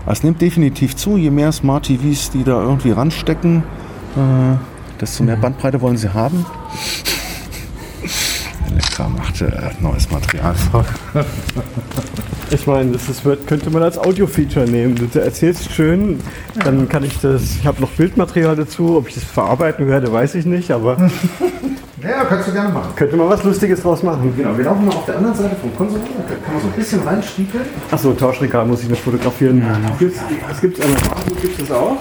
es 0.06 0.22
nimmt 0.22 0.40
definitiv 0.40 0.96
zu, 0.96 1.16
je 1.16 1.30
mehr 1.30 1.52
Smart 1.52 1.86
TVs 1.86 2.30
die 2.30 2.42
da 2.42 2.62
irgendwie 2.62 2.90
ranstecken, 2.90 3.62
äh, 4.16 4.56
desto 5.00 5.24
mehr 5.24 5.36
Bandbreite 5.36 5.80
wollen 5.80 5.96
sie 5.96 6.12
haben. 6.12 6.44
Elektra 9.00 9.08
macht 9.08 9.40
äh, 9.40 9.70
neues 9.80 10.10
Material. 10.10 10.54
Ich 12.52 12.66
meine, 12.66 12.90
das 12.90 13.08
ist, 13.08 13.24
wird, 13.24 13.46
könnte 13.46 13.70
man 13.70 13.84
als 13.84 13.96
Audio-Feature 13.96 14.68
nehmen. 14.68 14.96
Du 14.96 15.20
erzählst 15.20 15.70
schön, 15.70 16.18
dann 16.64 16.88
kann 16.88 17.04
ich 17.04 17.16
das. 17.20 17.42
Ich 17.54 17.64
habe 17.64 17.80
noch 17.80 17.90
Bildmaterial 17.90 18.56
dazu. 18.56 18.96
Ob 18.96 19.06
ich 19.06 19.14
das 19.14 19.22
verarbeiten 19.22 19.86
werde, 19.86 20.12
weiß 20.12 20.34
ich 20.34 20.46
nicht, 20.46 20.72
aber 20.72 20.96
Ja, 22.02 22.24
kannst 22.24 22.48
du 22.48 22.52
gerne 22.52 22.70
machen. 22.70 22.92
könnte 22.96 23.16
man 23.16 23.28
was 23.28 23.44
Lustiges 23.44 23.82
draus 23.82 24.02
machen. 24.02 24.34
Genau, 24.36 24.58
wir 24.58 24.64
laufen 24.64 24.84
mal 24.84 24.96
auf 24.96 25.04
der 25.04 25.18
anderen 25.18 25.36
Seite 25.36 25.54
vom 25.60 25.76
Konsum. 25.76 26.00
Da 26.26 26.34
kann 26.44 26.54
man 26.54 26.62
so 26.62 26.66
ein 26.66 26.72
bisschen 26.72 27.02
reinstiefeln. 27.02 27.64
Achso, 27.88 28.12
Tauschregal 28.14 28.66
muss 28.66 28.82
ich 28.82 28.88
noch 28.88 28.98
fotografieren. 28.98 29.64
Gibt's, 30.00 30.18
das 30.48 30.60
gibt 30.60 30.76
es 30.76 30.84
an 30.84 30.90
der 30.92 31.08
Bahnhof, 31.08 31.40
gibt 31.40 31.62
es 31.62 31.70
auch. 31.70 31.98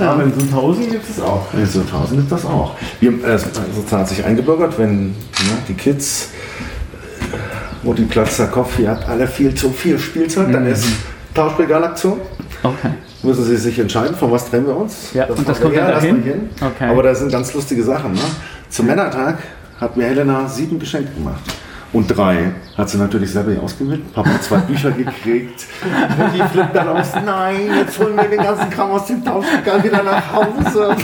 Aber 0.00 0.22
in 0.22 0.32
so 0.32 0.40
1000 0.40 0.90
gibt 0.90 1.08
es 1.08 1.20
auch. 1.20 1.46
So 1.66 1.80
1000 1.80 2.20
ist 2.20 2.32
das 2.32 2.44
auch. 2.44 2.76
Wir, 3.00 3.10
äh, 3.24 3.38
sozusagen 3.38 4.02
hat 4.02 4.08
sich 4.08 4.24
eingebürgert, 4.24 4.78
wenn 4.78 5.08
ne, 5.08 5.14
die 5.68 5.74
Kids, 5.74 6.30
äh, 7.32 7.86
Mutti 7.86 8.06
Kopf, 8.52 8.78
ihr 8.78 8.90
habt 8.90 9.08
alle 9.08 9.26
viel 9.26 9.54
zu 9.54 9.70
viel 9.70 9.98
Spielzeug, 9.98 10.52
dann 10.52 10.66
ist 10.66 10.86
Tauschregalaktion. 11.34 12.20
Okay. 12.62 12.90
Müssen 13.22 13.44
Sie 13.44 13.56
sich 13.56 13.78
entscheiden, 13.78 14.16
von 14.16 14.30
was 14.32 14.48
trennen 14.48 14.66
wir 14.66 14.76
uns? 14.76 15.12
Ja, 15.12 15.26
und 15.26 15.46
das 15.46 15.60
kommt 15.60 15.74
wir 15.74 15.82
dann 15.82 15.92
dahin? 15.92 16.22
hin. 16.22 16.50
Okay. 16.60 16.88
Aber 16.88 17.02
da 17.02 17.14
sind 17.14 17.30
ganz 17.30 17.52
lustige 17.52 17.82
Sachen. 17.82 18.12
Ne? 18.12 18.20
Zum 18.70 18.86
Männertag 18.86 19.38
hat 19.80 19.96
mir 19.96 20.06
Helena 20.06 20.48
sieben 20.48 20.78
Geschenke 20.78 21.12
gemacht. 21.12 21.42
Und 21.92 22.06
drei 22.06 22.52
hat 22.76 22.88
sie 22.88 22.98
natürlich 22.98 23.32
selber 23.32 23.50
hier 23.50 23.62
ausgewählt. 23.62 24.12
Papa 24.14 24.30
hat 24.30 24.44
zwei 24.44 24.58
Bücher 24.58 24.92
gekriegt. 24.92 25.66
Und 25.82 26.34
die 26.34 26.42
flippt 26.52 26.74
dann 26.76 26.88
aus. 26.88 27.08
Nein, 27.24 27.70
jetzt 27.78 27.98
holen 27.98 28.16
wir 28.16 28.28
den 28.28 28.42
ganzen 28.42 28.70
Kram 28.70 28.90
aus 28.92 29.06
dem 29.06 29.24
Tauschregal 29.24 29.82
wieder 29.82 30.02
nach 30.02 30.32
Hause. 30.32 30.96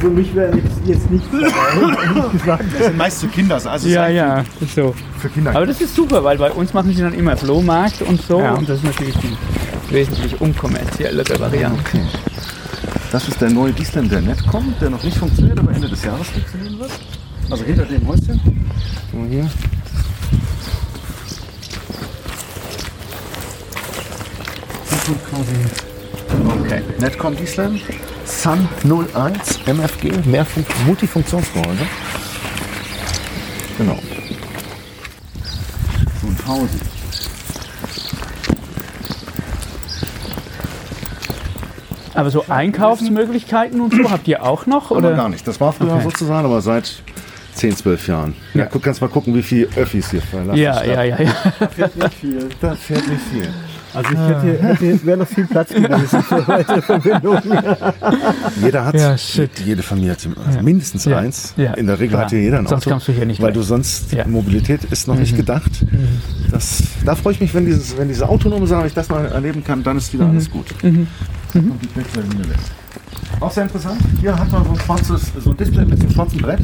Für 0.00 0.08
mich 0.08 0.34
wäre 0.34 0.56
jetzt 0.86 1.10
nicht 1.10 1.24
Das 1.32 2.86
sind 2.86 2.96
meist 2.96 3.20
zu 3.20 3.28
Kinder. 3.28 3.60
Also 3.62 3.88
Ja, 3.88 4.08
ja, 4.08 4.44
so. 4.74 4.94
für 5.18 5.28
Kinder. 5.28 5.54
Aber 5.54 5.66
das 5.66 5.80
ist 5.80 5.94
super, 5.94 6.24
weil 6.24 6.38
bei 6.38 6.50
uns 6.50 6.72
machen 6.72 6.94
sie 6.94 7.02
dann 7.02 7.12
immer 7.14 7.36
Flohmarkt 7.36 8.00
und 8.02 8.22
so. 8.22 8.40
Ja. 8.40 8.54
Und 8.54 8.68
das 8.68 8.78
ist 8.78 8.84
natürlich 8.84 9.16
die 9.18 9.36
wesentlich 9.92 10.40
unkommerziellere 10.40 11.38
Variante. 11.38 11.78
Okay. 11.80 12.00
Das 13.14 13.28
ist 13.28 13.40
der 13.40 13.48
neue 13.48 13.72
Diesel, 13.72 14.08
der 14.08 14.20
Netcom, 14.20 14.74
der 14.80 14.90
noch 14.90 15.04
nicht 15.04 15.16
funktioniert, 15.16 15.56
aber 15.56 15.70
Ende 15.70 15.88
des 15.88 16.02
Jahres 16.02 16.26
funktionieren 16.30 16.80
wird. 16.80 16.90
Also 17.48 17.62
hinter 17.62 17.84
dem 17.84 18.08
Häuschen. 18.08 18.40
Und 19.12 19.28
hier. 19.28 19.48
Okay. 26.60 26.82
Netcom 26.98 27.36
Diesel, 27.36 27.80
Sun 28.24 28.68
01 28.82 29.60
MFG, 29.64 30.10
Mehrfunk 30.28 30.66
Multifunktionsgehäuse. 30.84 31.86
Genau. 33.78 34.00
So 36.20 36.26
ein 36.26 36.36
1000. 36.40 36.93
Aber 42.14 42.30
so 42.30 42.44
Einkaufsmöglichkeiten 42.48 43.80
und 43.80 43.92
so 43.94 44.10
habt 44.10 44.28
ihr 44.28 44.42
auch 44.44 44.66
noch? 44.66 44.90
Oder 44.90 45.08
Oder? 45.08 45.16
gar 45.16 45.28
nicht. 45.28 45.46
Das 45.46 45.60
war 45.60 45.72
früher 45.72 45.94
Okay. 45.94 46.04
sozusagen, 46.04 46.46
aber 46.46 46.60
seit 46.60 47.02
10, 47.54 47.76
12 47.76 48.06
Jahren. 48.08 48.34
Ja, 48.54 48.60
Ja. 48.62 48.66
guck, 48.66 48.82
kannst 48.82 49.00
mal 49.00 49.08
gucken, 49.08 49.34
wie 49.34 49.42
viel 49.42 49.68
Öffis 49.76 50.10
hier 50.10 50.22
verlassen. 50.22 50.60
Ja, 50.60 50.82
ja, 50.84 51.02
ja, 51.04 51.16
ja. 51.20 51.32
nicht 51.76 52.14
viel. 52.20 52.48
Das 52.60 52.78
fährt 52.80 53.06
nicht 53.08 53.20
viel. 53.32 53.48
Also 53.92 54.10
ich 54.12 54.18
hätte, 54.18 54.60
hätte 54.60 55.06
wäre 55.06 55.18
noch 55.18 55.28
viel 55.28 55.46
Platz 55.46 55.68
gewesen 55.72 56.22
für 56.24 56.48
weitere 56.48 56.82
Verbindungen. 56.82 57.42
Jeder 58.60 58.84
hat, 58.86 58.94
Ja, 58.98 59.16
shit. 59.16 59.50
jede 59.64 59.84
Familie 59.84 60.10
hat 60.12 60.28
also 60.46 60.60
mindestens 60.62 61.04
Ja. 61.04 61.18
eins. 61.18 61.54
Ja. 61.56 61.74
In 61.74 61.86
der 61.86 61.94
Regel 62.00 62.08
Klar. 62.10 62.22
hat 62.22 62.30
hier 62.30 62.40
jeder 62.40 62.58
ein 62.58 62.66
Sonst 62.66 62.82
Auto. 62.82 62.90
kommst 62.90 63.06
du 63.06 63.12
hier 63.12 63.24
nicht 63.24 63.40
Weil 63.40 63.48
weg. 63.50 63.54
du 63.54 63.62
sonst, 63.62 64.12
Ja. 64.12 64.24
Mhm. 64.24 64.32
Mobilität 64.32 64.82
ist 64.84 65.06
noch 65.06 65.14
nicht 65.14 65.36
gedacht. 65.36 65.70
Das, 66.50 66.82
da 67.04 67.14
freue 67.14 67.34
ich 67.34 67.40
mich, 67.40 67.54
wenn, 67.54 67.66
dieses, 67.66 67.96
wenn 67.96 68.08
diese 68.08 68.28
autonome 68.28 68.66
Sache, 68.66 68.80
wenn 68.80 68.88
ich 68.88 68.94
das 68.94 69.08
mal 69.10 69.26
erleben 69.26 69.62
kann, 69.62 69.84
dann 69.84 69.96
ist 69.98 70.12
wieder 70.12 70.24
Mhm. 70.24 70.30
alles 70.32 70.50
gut. 70.50 70.66
Und 71.54 71.82
die 71.82 71.86
Blitzlinie 71.86 72.48
weg. 72.48 72.56
Auch 73.40 73.50
sehr 73.50 73.64
interessant. 73.64 74.00
Hier 74.20 74.36
hat 74.38 74.50
man 74.50 74.64
so 74.64 74.70
ein 74.70 74.76
schwarzes, 74.78 75.32
so 75.42 75.50
ein 75.50 75.56
Display 75.56 75.84
mit 75.84 75.98
so 75.98 76.04
einem 76.04 76.14
schwarzen 76.14 76.38
Brett. 76.40 76.60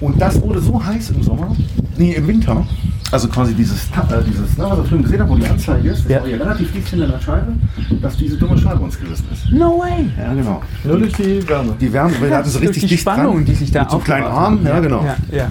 Und 0.00 0.20
das 0.20 0.40
wurde 0.40 0.60
so 0.60 0.82
heiß 0.84 1.10
im 1.10 1.22
Sommer, 1.22 1.54
nee, 1.96 2.12
im 2.14 2.26
Winter. 2.26 2.64
Also 3.10 3.26
quasi 3.28 3.54
dieses, 3.54 3.84
äh, 3.86 4.22
dieses 4.28 4.56
na, 4.58 4.64
was 4.70 4.78
wir 4.78 4.84
vorhin 4.84 5.02
gesehen 5.02 5.20
haben, 5.20 5.30
wo 5.30 5.36
die 5.36 5.46
Anzeige 5.46 5.88
ist, 5.90 6.04
das 6.04 6.12
Ja. 6.12 6.20
war 6.20 6.26
hier 6.28 6.40
relativ 6.40 6.72
dicht 6.72 6.88
hinter 6.88 7.06
der 7.08 7.18
Scheibe, 7.20 7.52
dass 8.02 8.16
diese 8.18 8.36
dumme 8.36 8.56
Scheibe 8.58 8.80
uns 8.80 8.98
gerissen 9.00 9.24
ist. 9.32 9.50
No 9.50 9.78
way. 9.80 10.10
Ja, 10.18 10.34
genau. 10.34 10.62
Nur 10.84 10.98
durch 10.98 11.12
die 11.14 11.48
Wärme. 11.48 11.74
Die 11.80 11.90
Wärme, 11.92 12.12
weil 12.20 12.28
wir 12.30 12.36
hatten 12.36 12.48
so 12.50 12.58
Durch 12.58 12.68
richtig 12.68 12.82
die 12.82 12.88
dicht 12.90 13.00
Spannung, 13.00 13.36
dran, 13.36 13.44
die 13.46 13.54
sich 13.54 13.70
da 13.70 13.80
mit 13.82 13.90
so 13.90 13.98
kleinen 13.98 14.24
aufgebaut 14.24 14.42
Arm, 14.44 14.58
haben. 14.58 14.66
ja, 14.66 14.80
genau. 14.80 15.04
Ja, 15.04 15.16
ja. 15.36 15.50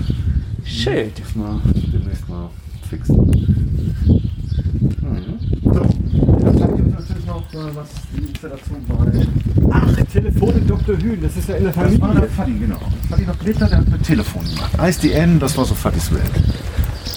Shit. 0.64 1.20
Das 1.20 1.36
mal 1.36 1.60
demnächst 1.92 2.30
mal 2.30 2.50
fixen. 2.90 3.16
Mhm. 5.02 5.40
So, 5.64 5.72
dann 5.82 6.58
zeige 6.58 6.74
ich 6.74 6.80
euch 6.80 6.94
natürlich 6.94 7.30
was 7.88 8.02
die 8.14 8.28
Installation 8.28 8.86
bei 8.88 9.72
Ach, 9.72 10.12
Telefone 10.12 10.62
Dr. 10.62 10.98
Hühn, 10.98 11.22
das 11.22 11.36
ist 11.38 11.50
ja 11.50 11.56
in 11.56 11.64
der 11.64 11.74
Das 11.74 12.02
war 12.02 12.14
der 12.14 12.24
Familie. 12.24 12.30
Fadi, 12.30 12.54
genau. 12.60 12.80
Fadi 13.10 13.26
noch 13.26 13.62
hat, 13.62 13.72
der 13.72 13.78
hat 13.78 13.90
mit 13.90 14.04
Telefon 14.04 14.44
gemacht. 14.44 14.72
ISDN, 14.88 15.40
das 15.40 15.58
war 15.58 15.66
so 15.66 15.76
Fadis 15.76 16.12
Welt. 16.12 16.24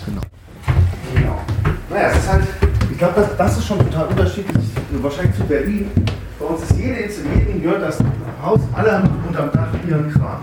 Genau. 0.07 0.21
Genau. 1.15 1.39
Naja, 1.91 2.09
es 2.13 2.19
ist 2.19 2.33
halt, 2.33 2.45
ich 2.91 2.99
glaube, 2.99 3.15
das, 3.17 3.37
das 3.37 3.59
ist 3.59 3.67
schon 3.67 3.79
total 3.79 4.07
unterschiedlich. 4.09 4.65
Wahrscheinlich 5.01 5.37
zu 5.37 5.45
Berlin. 5.45 5.91
Bei 6.39 6.47
uns 6.47 6.63
ist 6.63 6.77
jede 6.77 6.95
Insel, 6.95 7.25
gehört 7.61 7.83
das 7.83 7.99
Haus, 8.43 8.61
alle 8.73 8.93
haben 8.93 9.11
unterm 9.29 9.53
Dach 9.53 9.69
ihren 9.87 10.11
Kram. 10.11 10.43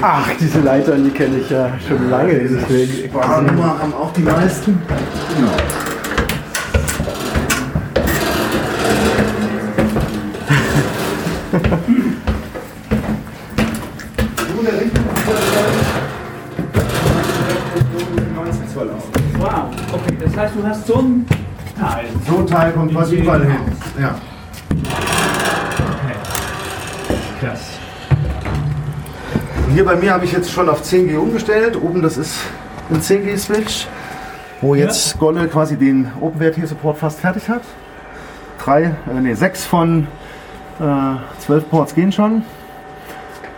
Ach, 0.00 0.30
diese 0.40 0.60
Leitern, 0.60 1.02
die 1.04 1.10
kenne 1.10 1.38
ich 1.38 1.50
ja 1.50 1.72
schon 1.86 2.08
lange. 2.08 2.32
Deswegen. 2.34 3.12
Barnummer 3.12 3.78
haben 3.80 3.92
auch 3.94 4.12
die 4.12 4.22
meisten. 4.22 4.78
Genau. 5.36 5.97
Wow. 19.38 19.70
Okay, 19.92 20.16
das 20.22 20.36
heißt, 20.36 20.54
du 20.56 20.66
hast 20.66 20.86
so 20.86 20.96
ein 20.96 21.26
Teil. 21.78 22.06
So 22.28 22.38
ein 22.38 22.46
Teil 22.46 22.72
kommt 22.72 22.92
quasi 22.92 23.16
überall 23.16 23.44
hin. 23.44 23.56
Ja. 24.00 24.14
Krass. 27.40 27.60
Und 29.66 29.72
hier 29.72 29.84
bei 29.84 29.96
mir 29.96 30.12
habe 30.12 30.24
ich 30.24 30.32
jetzt 30.32 30.50
schon 30.50 30.68
auf 30.68 30.82
10G 30.82 31.16
umgestellt. 31.16 31.76
Oben 31.76 32.02
das 32.02 32.16
ist 32.18 32.34
ein 32.90 33.00
10G-Switch, 33.00 33.86
wo 34.60 34.74
jetzt 34.74 35.18
Golle 35.18 35.46
quasi 35.46 35.76
den 35.76 36.10
OpenWrt-Support 36.20 36.98
fast 36.98 37.20
fertig 37.20 37.48
hat. 37.48 37.62
Drei, 38.62 38.82
äh, 38.82 39.20
nee, 39.20 39.34
sechs 39.34 39.64
von 39.64 40.08
äh, 40.80 41.40
12 41.40 41.70
Ports 41.70 41.94
gehen 41.94 42.12
schon. 42.12 42.42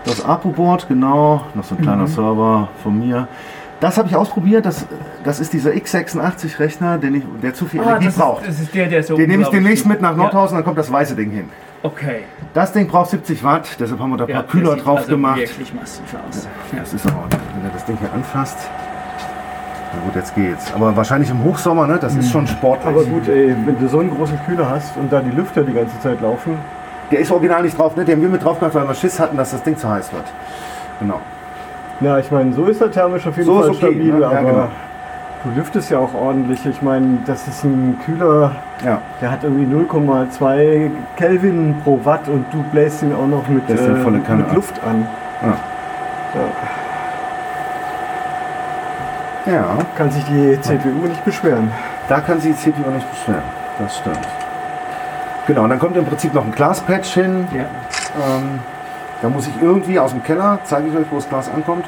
Das 0.05 0.25
APU-Board, 0.25 0.89
genau, 0.89 1.43
noch 1.55 1.65
so 1.65 1.75
ein 1.75 1.83
kleiner 1.83 2.07
Server 2.07 2.69
von 2.83 2.99
mir. 2.99 3.29
Das 3.81 3.97
habe 3.99 4.09
ich 4.09 4.17
ausprobiert. 4.17 4.65
Das, 4.67 4.87
das 5.25 5.41
ist 5.41 5.53
dieser 5.53 5.71
x86-Rechner, 5.71 6.99
den 6.99 7.15
ich, 7.17 7.23
der 7.43 7.55
zu 7.55 7.67
viel 7.67 7.81
Ah, 7.81 7.91
Energie 7.91 8.07
das, 8.07 8.17
braucht. 8.17 8.43
ist, 8.43 8.49
das 8.49 8.61
ist 8.61 8.75
der, 8.75 8.87
der 8.89 9.03
so. 9.03 9.17
Den 9.17 9.29
nehme 9.29 9.43
ich 9.43 9.49
demnächst 9.51 9.87
mit 9.87 10.01
nach 10.01 10.11
Ja. 10.13 10.17
Nordhausen, 10.17 10.57
dann 10.57 10.65
kommt 10.65 10.79
das 10.79 10.91
weiße 10.91 11.15
Ding 11.17 11.31
hin. 11.31 11.49
Okay. 11.83 12.21
Das 12.53 12.73
Ding 12.73 12.87
braucht 12.89 13.11
70 13.11 13.43
Watt, 13.43 13.77
deshalb 13.79 14.01
haben 14.01 14.11
wir 14.11 14.17
da 14.19 14.25
ein 14.25 14.31
Ja, 14.31 14.37
paar 14.43 14.45
Kühler 14.51 14.77
drauf 14.77 14.99
also 15.01 15.11
gemacht. 15.11 15.39
wirklich 15.39 15.73
massiv 15.73 16.05
aus. 16.29 16.47
Ja. 16.73 16.79
Das 16.81 16.93
ist 16.93 17.07
aber, 17.07 17.25
wenn 17.55 17.65
er 17.65 17.71
das 17.73 17.85
Ding 17.87 17.97
hier 17.99 18.13
anfasst. 18.13 18.59
Na 19.95 20.01
gut, 20.05 20.15
jetzt 20.15 20.35
geht's. 20.35 20.73
Aber 20.75 20.95
wahrscheinlich 20.97 21.31
im 21.31 21.43
Hochsommer, 21.43 21.87
ne? 21.87 21.99
Das 22.01 22.15
ist 22.17 22.31
schon 22.31 22.47
sportlich. 22.47 22.87
Aber 22.87 23.05
gut, 23.05 23.29
ey, 23.29 23.55
wenn 23.65 23.79
du 23.79 23.89
so 23.89 24.01
einen 24.01 24.15
großen 24.15 24.39
Kühler 24.47 24.69
hast 24.71 24.97
und 24.97 25.11
da 25.13 25.21
die 25.21 25.31
Lüfter 25.31 25.63
die 25.63 25.73
ganze 25.73 25.99
Zeit 26.01 26.21
laufen. 26.21 26.57
Der 27.11 27.19
ist 27.21 27.31
original 27.31 27.63
nicht 27.63 27.77
drauf, 27.79 27.97
ne? 27.97 28.05
Den 28.05 28.17
haben 28.17 28.23
wir 28.23 28.29
mit 28.29 28.45
drauf 28.45 28.59
gemacht, 28.59 28.75
weil 28.75 28.87
wir 28.87 28.95
Schiss 28.95 29.19
hatten, 29.19 29.37
dass 29.37 29.51
das 29.51 29.63
Ding 29.63 29.77
zu 29.77 29.89
heiß 29.89 30.13
wird. 30.13 30.25
Genau. 31.01 31.21
Ja, 32.01 32.19
ich 32.19 32.31
meine, 32.31 32.53
so 32.53 32.65
ist 32.67 32.81
er 32.81 32.91
thermisch 32.91 33.27
auf 33.27 33.37
jeden 33.37 33.47
So 33.47 33.59
Fall 33.61 33.69
okay, 33.71 33.77
stabil, 33.79 34.13
ne? 34.15 34.21
Ja, 34.21 34.29
aber 34.31 34.41
genau. 34.43 34.69
du 35.45 35.51
lüftest 35.57 35.91
ja 35.91 35.99
auch 35.99 36.15
ordentlich. 36.15 36.65
Ich 36.65 36.81
meine, 36.83 37.19
das 37.27 37.47
ist 37.49 37.65
ein 37.65 37.99
Kühler, 38.05 38.53
Ja. 38.85 38.99
der 39.21 39.31
hat 39.33 39.43
irgendwie 39.45 39.67
0,2 39.67 40.91
Kelvin 41.17 41.77
pro 41.85 42.01
Watt 42.05 42.29
und 42.29 42.47
du 42.53 42.63
bläst 42.71 43.03
ihn 43.03 43.13
auch 43.15 43.27
noch 43.27 43.47
mit, 43.49 43.69
äh, 43.69 43.75
mit. 43.75 44.55
Luft 44.55 44.81
an. 44.85 45.07
Ja. 49.47 49.53
ja. 49.53 49.79
Kann 49.97 50.11
sich 50.11 50.25
die 50.25 50.59
CPU 50.61 51.07
nicht 51.07 51.25
beschweren. 51.25 51.71
Da 52.09 52.21
kann 52.21 52.41
sich 52.41 52.55
die 52.55 52.71
CPU 52.73 52.91
nicht 52.91 53.11
beschweren. 53.11 53.43
Das 53.79 53.99
stimmt. 53.99 54.40
Genau, 55.51 55.65
und 55.65 55.71
dann 55.71 55.81
kommt 55.81 55.97
im 55.97 56.05
Prinzip 56.05 56.33
noch 56.33 56.45
ein 56.45 56.53
Glaspatch 56.53 57.13
hin. 57.13 57.49
Ja. 57.53 57.63
Ähm, 57.63 58.61
da 59.21 59.29
muss 59.29 59.49
ich 59.49 59.55
irgendwie 59.61 59.99
aus 59.99 60.13
dem 60.13 60.23
Keller, 60.23 60.61
zeige 60.63 60.87
ich 60.87 60.95
euch, 60.97 61.07
wo 61.11 61.17
das 61.17 61.29
Glas 61.29 61.51
ankommt, 61.53 61.87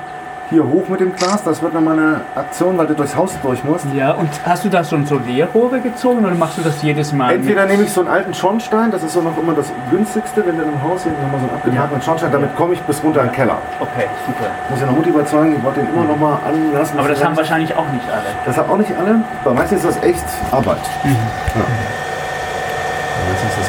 hier 0.51 0.64
hoch 0.66 0.88
mit 0.88 0.98
dem 0.98 1.14
Glas. 1.14 1.44
Das 1.44 1.62
wird 1.62 1.72
nochmal 1.72 1.96
eine 1.96 2.22
Aktion, 2.35 2.77
weil 2.77 2.88
du 2.88 2.94
durchs 2.94 3.14
Haus 3.14 3.38
durch 3.40 3.62
musst. 3.62 3.87
ja, 3.94 4.14
und 4.14 4.29
hast 4.44 4.64
du 4.64 4.68
da 4.68 4.83
schon 4.83 5.07
so 5.07 5.16
Leerrohre 5.16 5.79
gezogen 5.79 6.25
oder 6.25 6.35
machst 6.35 6.59
du 6.59 6.62
das 6.62 6.83
jedes 6.83 7.12
Mal? 7.12 7.35
Entweder 7.37 7.66
nehme 7.66 7.85
ich 7.85 7.92
so 7.92 8.01
einen 8.01 8.11
alten 8.11 8.35
Schornstein, 8.35 8.90
das 8.90 9.05
ist 9.05 9.12
so 9.12 9.20
noch 9.22 9.38
immer 9.38 9.55
das 9.55 9.70
günstigste, 9.92 10.44
wenn 10.44 10.59
du 10.59 10.64
im 10.64 10.83
Haus 10.83 11.05
hier 11.05 11.12
wir 11.12 11.18
so 11.31 11.37
einen 11.37 11.51
abgetragenen 11.55 12.03
Schornstein, 12.03 12.33
damit 12.33 12.57
komme 12.57 12.75
ich 12.75 12.81
bis 12.81 13.01
runter 13.05 13.20
in 13.20 13.29
den 13.29 13.33
Keller. 13.33 13.59
Okay, 13.79 14.07
super. 14.27 14.51
Muss 14.70 14.81
ich 14.81 14.87
noch 14.87 14.96
Mutti 14.96 15.11
überzeugen, 15.11 15.55
ich 15.57 15.62
wollte 15.62 15.83
den 15.83 15.94
immer 15.94 16.03
noch 16.03 16.18
mal 16.18 16.40
anlassen. 16.44 16.98
Aber 16.98 17.09
das 17.09 17.25
haben 17.25 17.37
wahrscheinlich 17.37 17.72
auch 17.77 17.88
nicht 17.92 18.11
alle. 18.11 18.25
Das 18.44 18.57
haben 18.57 18.68
auch 18.68 18.79
nicht 18.79 18.90
alle. 18.98 19.20
Bei 19.44 19.53
manchen 19.53 19.77
ist 19.77 19.87
das 19.87 20.03
echt 20.03 20.25
Arbeit. 20.51 20.81
Mhm. 21.05 21.11
Ja. 21.55 21.64
Ist 23.48 23.59
das 23.59 23.68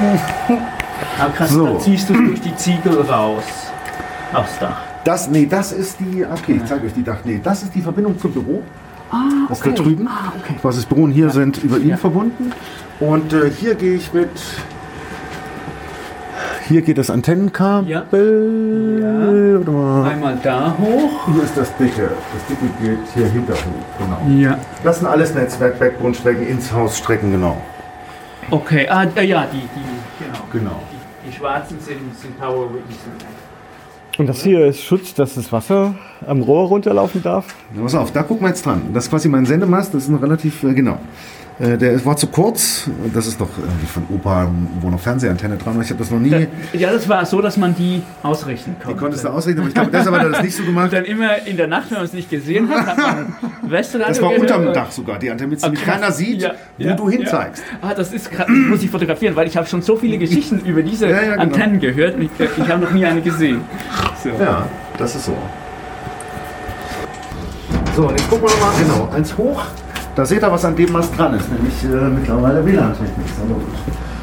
Arbeit. 0.00 0.20
Aber 1.20 1.32
krass, 1.32 1.50
So. 1.50 1.66
da 1.66 1.78
ziehst 1.80 2.08
du 2.08 2.14
durch 2.14 2.40
die 2.40 2.54
Ziegel 2.56 3.00
raus. 3.02 3.44
Aufs 4.32 4.58
Dach. 4.58 4.80
Das, 5.04 5.28
nee, 5.28 5.46
das 5.46 5.72
ist 5.72 5.98
die, 6.00 6.24
okay, 6.24 6.54
ich 6.62 6.64
zeige 6.64 6.86
euch 6.86 6.94
die 6.94 7.02
Dach. 7.02 7.18
Nee, 7.24 7.40
das 7.42 7.62
ist 7.64 7.74
die 7.74 7.82
Verbindung 7.82 8.18
zum 8.18 8.32
Büro. 8.32 8.62
Ah, 9.10 9.24
Das 9.48 9.60
da 9.60 9.70
drüben. 9.70 10.08
Was 10.62 10.76
das 10.76 10.86
Büro 10.86 11.02
und 11.02 11.10
hier 11.12 11.28
sind 11.30 11.58
über 11.62 11.76
ihn 11.78 11.90
Ja. 11.90 11.96
verbunden. 11.96 12.52
Und 13.00 13.32
äh, 13.32 13.50
hier 13.50 13.74
gehe 13.74 13.94
ich 13.96 14.12
mit. 14.14 14.30
Hier 16.68 16.80
geht 16.82 16.96
das 16.96 17.10
Antennenkabel. 17.10 19.00
Ja. 19.02 19.70
Mal. 19.70 20.08
Einmal 20.10 20.38
da 20.42 20.74
hoch. 20.78 21.26
Hier 21.34 21.42
ist 21.42 21.56
das 21.56 21.76
dicke. 21.76 22.08
Das 22.32 22.46
dicke 22.48 22.66
geht 22.80 22.98
hier 23.14 23.26
hinter 23.26 23.52
hoch. 23.54 23.58
Genau. 23.98 24.18
Ja. 24.40 24.56
Das 24.84 24.98
sind 25.00 25.08
alles 25.08 25.34
Netzwerk, 25.34 25.78
Backbone-Strecken, 25.78 26.46
ins 26.46 26.72
Haus 26.72 26.96
Strecken, 26.96 27.32
genau. 27.32 27.60
Okay, 28.50 28.88
ah, 28.88 29.04
ja, 29.20 29.46
die, 29.46 29.58
die, 29.58 30.24
genau. 30.24 30.38
Genau. 30.52 30.82
Die, 30.90 31.30
die 31.30 31.36
schwarzen 31.36 31.78
sind, 31.80 31.98
sind 32.18 32.38
Power 32.38 32.66
Reason. 32.66 33.12
Und 34.18 34.26
das 34.26 34.42
hier 34.42 34.66
ist 34.66 34.82
Schutz, 34.82 35.14
dass 35.14 35.34
das 35.34 35.50
Wasser 35.52 35.94
am 36.26 36.42
Rohr 36.42 36.68
runterlaufen 36.68 37.22
darf. 37.22 37.54
Na, 37.74 37.82
pass 37.82 37.94
auf, 37.94 38.12
da 38.12 38.22
gucken 38.22 38.44
wir 38.44 38.48
jetzt 38.48 38.66
dran. 38.66 38.82
Das 38.92 39.04
ist 39.04 39.10
quasi 39.10 39.28
mein 39.28 39.46
Sendemast, 39.46 39.94
das 39.94 40.04
ist 40.04 40.08
noch 40.10 40.20
relativ, 40.20 40.62
äh, 40.64 40.74
genau. 40.74 40.98
Äh, 41.58 41.76
der 41.76 42.02
war 42.04 42.16
zu 42.16 42.26
kurz. 42.28 42.88
Das 43.12 43.26
ist 43.26 43.40
doch 43.40 43.48
irgendwie 43.58 43.86
von 43.86 44.04
Opa, 44.14 44.48
wo 44.80 44.88
noch 44.88 44.98
Fernsehantenne 44.98 45.56
dran 45.58 45.76
war. 45.76 45.82
Ich 45.82 45.90
habe 45.90 45.98
das 45.98 46.10
noch 46.10 46.18
nie. 46.18 46.46
Ja, 46.72 46.90
das 46.92 47.08
war 47.08 47.24
so, 47.26 47.40
dass 47.42 47.56
man 47.58 47.74
die 47.76 48.02
ausrichten 48.22 48.74
Die 48.80 48.84
konnte. 48.84 48.98
konntest 48.98 49.24
du 49.24 49.28
ausrechnen, 49.28 49.60
aber 49.60 49.68
ich 49.68 49.74
glaube, 49.74 49.90
deshalb 49.92 50.14
hat 50.16 50.22
er 50.24 50.30
das 50.30 50.42
nicht 50.42 50.56
so 50.56 50.64
gemacht. 50.64 50.92
Dann 50.92 51.04
immer 51.04 51.46
in 51.46 51.56
der 51.58 51.66
Nacht, 51.66 51.90
wenn 51.90 51.98
man 51.98 52.06
es 52.06 52.14
nicht 52.14 52.30
gesehen 52.30 52.68
hat, 52.70 52.86
hat 52.86 52.96
man 52.98 53.34
Westradio 53.70 54.08
Das 54.08 54.22
war 54.22 54.30
gehört. 54.32 54.50
unterm 54.50 54.72
Dach 54.72 54.90
sogar, 54.90 55.18
die 55.18 55.30
Antenne, 55.30 55.50
damit 55.56 55.62
Ah, 55.62 55.66
nämlich 55.68 55.84
krass. 55.84 55.94
keiner 56.00 56.12
sieht, 56.12 56.42
Ja, 56.42 56.52
wo 56.78 56.84
ja, 56.84 56.94
du 56.94 57.08
hin 57.10 57.22
ja. 57.22 57.28
zeigst. 57.28 57.62
Ah, 57.82 57.92
das 57.94 58.12
ist. 58.12 58.30
Das 58.36 58.48
muss 58.48 58.82
ich 58.82 58.90
fotografieren, 58.90 59.36
weil 59.36 59.46
ich 59.46 59.56
habe 59.56 59.66
schon 59.66 59.82
so 59.82 59.96
viele 59.96 60.16
Geschichten 60.18 60.58
über 60.64 60.82
diese 60.82 61.06
Ja, 61.08 61.16
ja, 61.22 61.30
genau. 61.32 61.42
Antennen 61.42 61.78
gehört 61.80 62.14
und 62.16 62.22
ich, 62.22 62.30
ich 62.40 62.68
habe 62.68 62.82
noch 62.82 62.90
nie 62.92 63.04
eine 63.04 63.20
gesehen. 63.20 63.60
So. 64.22 64.30
Ja, 64.42 64.66
das 64.96 65.14
ist 65.14 65.26
so. 65.26 65.36
So, 67.94 68.10
jetzt 68.10 68.28
gucken 68.30 68.48
wir 68.48 68.50
nochmal, 68.54 68.72
genau, 68.82 69.10
eins 69.14 69.36
hoch. 69.36 69.62
Da 70.14 70.26
seht 70.26 70.42
ihr, 70.42 70.52
was 70.52 70.64
an 70.64 70.76
dem 70.76 70.92
Mast 70.92 71.16
dran 71.16 71.32
ist, 71.34 71.50
nämlich 71.50 71.84
äh, 71.84 72.08
mittlerweile 72.08 72.64
WLAN-Technik. 72.64 73.26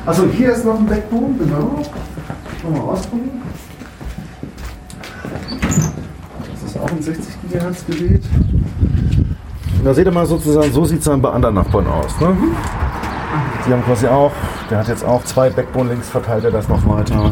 Achso, 0.05 0.23
hier 0.31 0.53
ist 0.53 0.63
noch 0.63 0.77
ein 0.77 0.85
Backbone, 0.85 1.35
genau. 1.39 1.83
Mal 2.69 2.79
rausgucken. 2.79 3.41
Das 6.53 6.71
ist 6.71 6.79
auch 6.79 6.91
ein 6.91 7.01
60 7.01 7.25
GHz 7.51 7.85
Gerät. 7.87 8.23
Da 9.83 9.93
seht 9.93 10.05
ihr 10.05 10.11
mal 10.11 10.25
sozusagen, 10.27 10.71
so 10.71 10.85
sieht 10.85 10.99
es 10.99 11.05
dann 11.05 11.21
bei 11.21 11.31
anderen 11.31 11.55
Nachbarn 11.55 11.87
aus. 11.87 12.19
Ne? 12.19 12.35
Die 13.67 13.71
haben 13.73 13.83
quasi 13.83 14.07
auch, 14.07 14.31
der 14.69 14.79
hat 14.79 14.87
jetzt 14.89 15.03
auch 15.03 15.23
zwei 15.23 15.49
Backbone-Links, 15.49 16.09
verteilt 16.09 16.43
er 16.43 16.51
das 16.51 16.67
noch 16.67 16.85
weiter. 16.87 17.31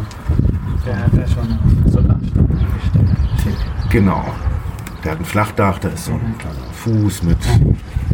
Der 0.85 0.97
hat 0.97 1.13
ja 1.13 1.27
schon 1.27 1.59
Solarstrom 1.91 2.47
eingestellt. 2.49 3.57
Genau. 3.91 4.25
Der 5.03 5.11
hat 5.11 5.19
ein 5.19 5.25
Flachdach, 5.25 5.77
da 5.79 5.89
ist 5.89 6.05
so 6.05 6.13
ein 6.13 6.35
kleiner 6.37 6.55
Fuß 6.73 7.23
mit 7.23 7.37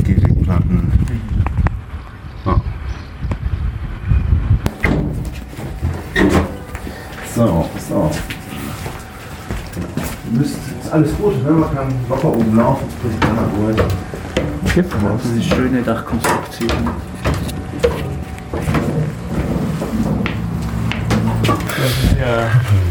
Gehwegplatten. 0.03 0.91
Ja. 2.45 2.61
So, 7.35 7.69
so. 7.89 8.11
Genau. 9.75 9.89
Müsst, 10.31 10.57
ist 10.81 10.91
alles 10.91 11.15
gut, 11.17 11.43
ne? 11.43 11.51
man 11.51 11.73
kann 11.75 11.87
locker 12.09 12.29
oben 12.29 12.55
laufen, 12.55 12.85
spricht 12.99 13.21
keiner 13.21 13.47
durch. 13.57 13.77
Das 14.75 15.25
ist 15.25 15.31
eine 15.31 15.43
schöne 15.43 15.81
Dachkonstruktion. 15.83 16.69
Das 21.43 21.89
ist 22.03 22.17
ja 22.19 22.49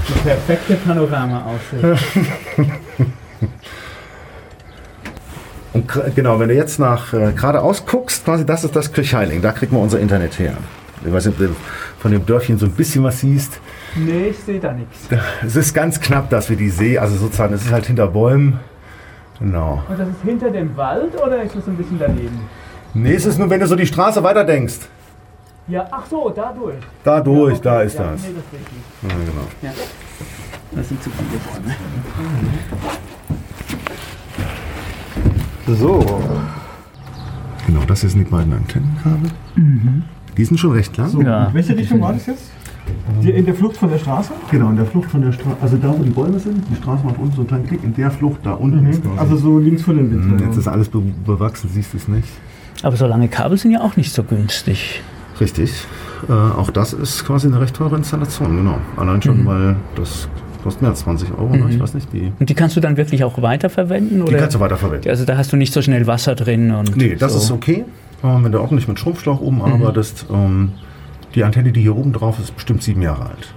die 0.09 0.13
perfekte 0.21 0.75
Panorama-Aussicht. 0.77 1.83
Und 5.73 5.82
gra- 5.82 5.82
genau, 6.15 6.39
wenn 6.41 6.49
du 6.49 6.55
jetzt 6.55 6.79
nach 6.79 7.13
äh, 7.13 7.33
geradeaus 7.33 7.85
guckst, 7.87 8.25
quasi 8.25 8.45
das 8.45 8.65
ist 8.65 8.75
das 8.75 8.93
Kirchheiling, 8.93 9.43
da 9.43 9.53
kriegt 9.53 9.73
man 9.73 9.83
unser 9.83 10.01
Internet 10.01 10.39
her. 10.39 10.57
Ich 11.05 11.13
weiß 11.13 11.27
nicht, 11.27 11.41
ob 11.41 11.47
du 11.49 11.55
von 11.99 12.13
dem 12.13 12.25
Dörfchen 12.25 12.59
so 12.59 12.67
ein 12.67 12.73
bisschen 12.73 13.03
was 13.03 13.21
siehst. 13.21 13.61
Nee, 13.97 14.29
ich 14.29 14.39
sehe 14.39 14.61
da 14.61 14.73
nichts. 14.73 15.09
Es 15.45 15.57
ist 15.57 15.75
ganz 15.75 16.01
knapp, 16.01 16.31
dass 16.31 16.49
wir 16.49 16.57
die 16.57 16.71
See, 16.71 16.99
also 16.99 17.17
sozusagen, 17.17 17.55
es 17.55 17.63
ist 17.65 17.73
halt 17.73 17.87
hinter 17.87 18.07
Bäumen. 18.07 18.61
Genau. 19.39 19.83
Und 19.89 19.99
das 19.99 20.09
ist 20.09 20.23
hinter 20.23 20.51
dem 20.51 20.77
Wald 20.77 21.21
oder 21.21 21.43
ist 21.43 21.57
das 21.57 21.67
ein 21.67 21.77
bisschen 21.77 21.99
daneben? 21.99 22.41
Nee, 22.95 23.15
es 23.15 23.27
ist 23.27 23.39
nur, 23.39 23.51
wenn 23.51 23.59
du 23.59 23.67
so 23.67 23.75
die 23.75 23.87
Straße 23.87 24.23
weiter 24.23 24.45
denkst. 24.45 24.77
Ja, 25.69 25.87
ach 25.91 26.07
so, 26.07 26.33
dadurch. 26.35 26.77
Da 27.03 27.21
durch, 27.21 27.55
Okay, 27.55 27.61
da 27.65 27.83
ist 27.83 27.95
ja, 27.95 28.11
das. 28.13 28.23
Nee, 28.23 28.35
das. 28.35 29.11
Ja, 29.11 29.17
genau. 29.19 29.47
Ja. 29.63 29.71
Das 30.73 30.89
sind 30.89 31.03
zu 31.03 31.11
viele 31.11 31.39
Bäume. 31.39 31.77
So. 35.67 36.05
Genau, 37.67 37.81
das 37.87 38.01
hier 38.01 38.11
sind 38.11 38.27
die 38.27 38.31
beiden 38.31 38.53
Antennenkabel. 38.53 39.31
Die 40.37 40.45
sind 40.45 40.59
schon 40.59 40.73
recht 40.73 40.97
lang. 40.97 41.21
Ja. 41.25 41.51
Welche 41.53 41.77
Richtung 41.77 42.01
war 42.01 42.13
das 42.13 42.27
jetzt? 42.27 42.51
Die, 43.23 43.31
in 43.31 43.45
der 43.45 43.55
Flucht 43.55 43.77
von 43.77 43.91
der 43.91 43.99
Straße? 43.99 44.33
Genau, 44.51 44.71
in 44.71 44.77
der 44.77 44.87
Flucht 44.87 45.09
von 45.11 45.23
der 45.23 45.31
Straße, 45.31 45.57
also 45.61 45.77
da 45.77 45.95
wo 45.97 46.03
die 46.03 46.11
Bäume 46.11 46.39
sind, 46.41 46.65
die 46.69 46.75
Straße 46.75 47.05
macht 47.05 47.17
unten 47.19 47.33
so 47.35 47.43
einen 47.43 47.49
kleinen 47.49 47.67
Klick, 47.69 47.85
in 47.85 47.95
der 47.95 48.11
Flucht 48.11 48.41
da 48.43 48.55
unten 48.55 48.85
ist 48.87 49.03
quasi. 49.05 49.19
Also 49.19 49.37
so 49.37 49.59
links 49.61 49.83
vor 49.83 49.95
dem 49.95 50.11
Hm, 50.11 50.31
Wind. 50.33 50.41
Jetzt 50.41 50.57
ist 50.57 50.67
alles 50.67 50.89
be 50.89 51.01
bewachsen, 51.25 51.71
siehst 51.73 51.93
du 51.93 51.99
es 51.99 52.09
nicht. 52.09 52.27
Aber 52.83 52.97
so 52.97 53.07
lange 53.07 53.29
Kabel 53.29 53.57
sind 53.57 53.71
ja 53.71 53.83
auch 53.83 53.97
nicht 53.97 54.13
so 54.13 54.25
günstig. 54.25 55.01
Richtig. 55.41 55.73
Äh, 56.29 56.33
auch 56.33 56.71
das 56.71 56.93
ist 56.93 57.25
quasi 57.25 57.47
eine 57.47 57.61
recht 57.61 57.77
teure 57.77 57.97
Installation, 57.97 58.57
genau. 58.57 58.79
Allein 58.97 59.23
schon, 59.23 59.47
weil 59.47 59.77
das 59.95 60.29
kostet 60.63 60.83
mehr 60.83 60.91
als 60.91 61.01
20 61.01 61.31
Euro, 61.33 61.55
ne? 61.57 61.67
ich 61.71 61.81
weiß 61.81 61.95
nicht, 61.95 62.13
die, 62.13 62.33
Und 62.39 62.49
die 62.49 62.55
kannst 62.55 62.77
du 62.77 62.81
dann 62.81 62.97
wirklich 62.97 63.25
auch 63.25 63.41
weiterverwenden? 63.43 64.25
die 64.25 64.31
Oder? 64.31 64.39
kannst 64.39 64.57
du 64.57 64.61
weiterverwenden. 64.61 65.11
also 65.11 65.25
da 65.25 65.37
hast 65.37 65.53
du 65.53 65.57
nicht 65.57 65.73
so 65.73 65.83
schnell 65.83 66.07
Wasser 66.07 66.35
drin 66.35 66.71
und. 66.71 66.97
Nee, 66.97 67.17
das 67.17 67.33
so. 67.33 67.39
ist 67.39 67.51
okay. 67.51 67.85
Ähm, 68.25 68.45
wenn 68.45 68.53
du 68.53 68.61
ordentlich 68.61 68.89
mit 68.89 68.99
Schrumpfschlauch 68.99 69.41
oben 69.41 69.63
arbeitest. 69.63 70.27
Ähm, 70.33 70.73
die 71.35 71.45
Antenne, 71.45 71.73
die 71.73 71.81
hier 71.81 71.97
oben 71.97 72.13
drauf 72.13 72.39
ist, 72.39 72.47
ist 72.47 72.55
bestimmt 72.55 72.83
sieben 72.83 73.03
Jahre 73.03 73.23
alt. 73.23 73.55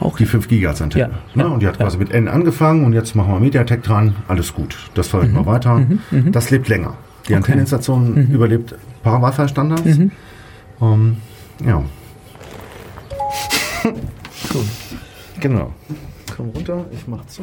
Auch 0.00 0.16
Die 0.16 0.26
5 0.26 0.48
GHz 0.48 0.80
Antenne. 0.80 1.02
Ja, 1.02 1.08
ne? 1.34 1.42
ja, 1.42 1.46
und 1.48 1.60
die 1.60 1.66
hat 1.66 1.76
ja. 1.76 1.84
quasi 1.84 1.98
mit 1.98 2.12
N 2.12 2.28
angefangen 2.28 2.84
und 2.84 2.92
jetzt 2.92 3.16
machen 3.16 3.32
wir 3.32 3.40
Mediatek 3.40 3.82
dran. 3.82 4.14
Alles 4.28 4.54
gut. 4.54 4.76
Das 4.94 5.08
verwenden 5.08 5.34
wir 5.34 5.46
weiter. 5.46 5.82
Das 6.32 6.50
lebt 6.50 6.68
länger. 6.68 6.94
Die 7.28 7.34
Antenneninstallation 7.34 8.28
überlebt 8.32 8.72
ein 8.72 8.78
paar 9.02 9.20
Wi-Fi-Standards. 9.22 9.98
Ähm, 10.80 11.16
ja. 11.66 11.82
Genau. 15.40 15.72
Komm 16.36 16.50
runter, 16.50 16.86
ich 16.90 17.06
mach 17.06 17.24
zu. 17.26 17.42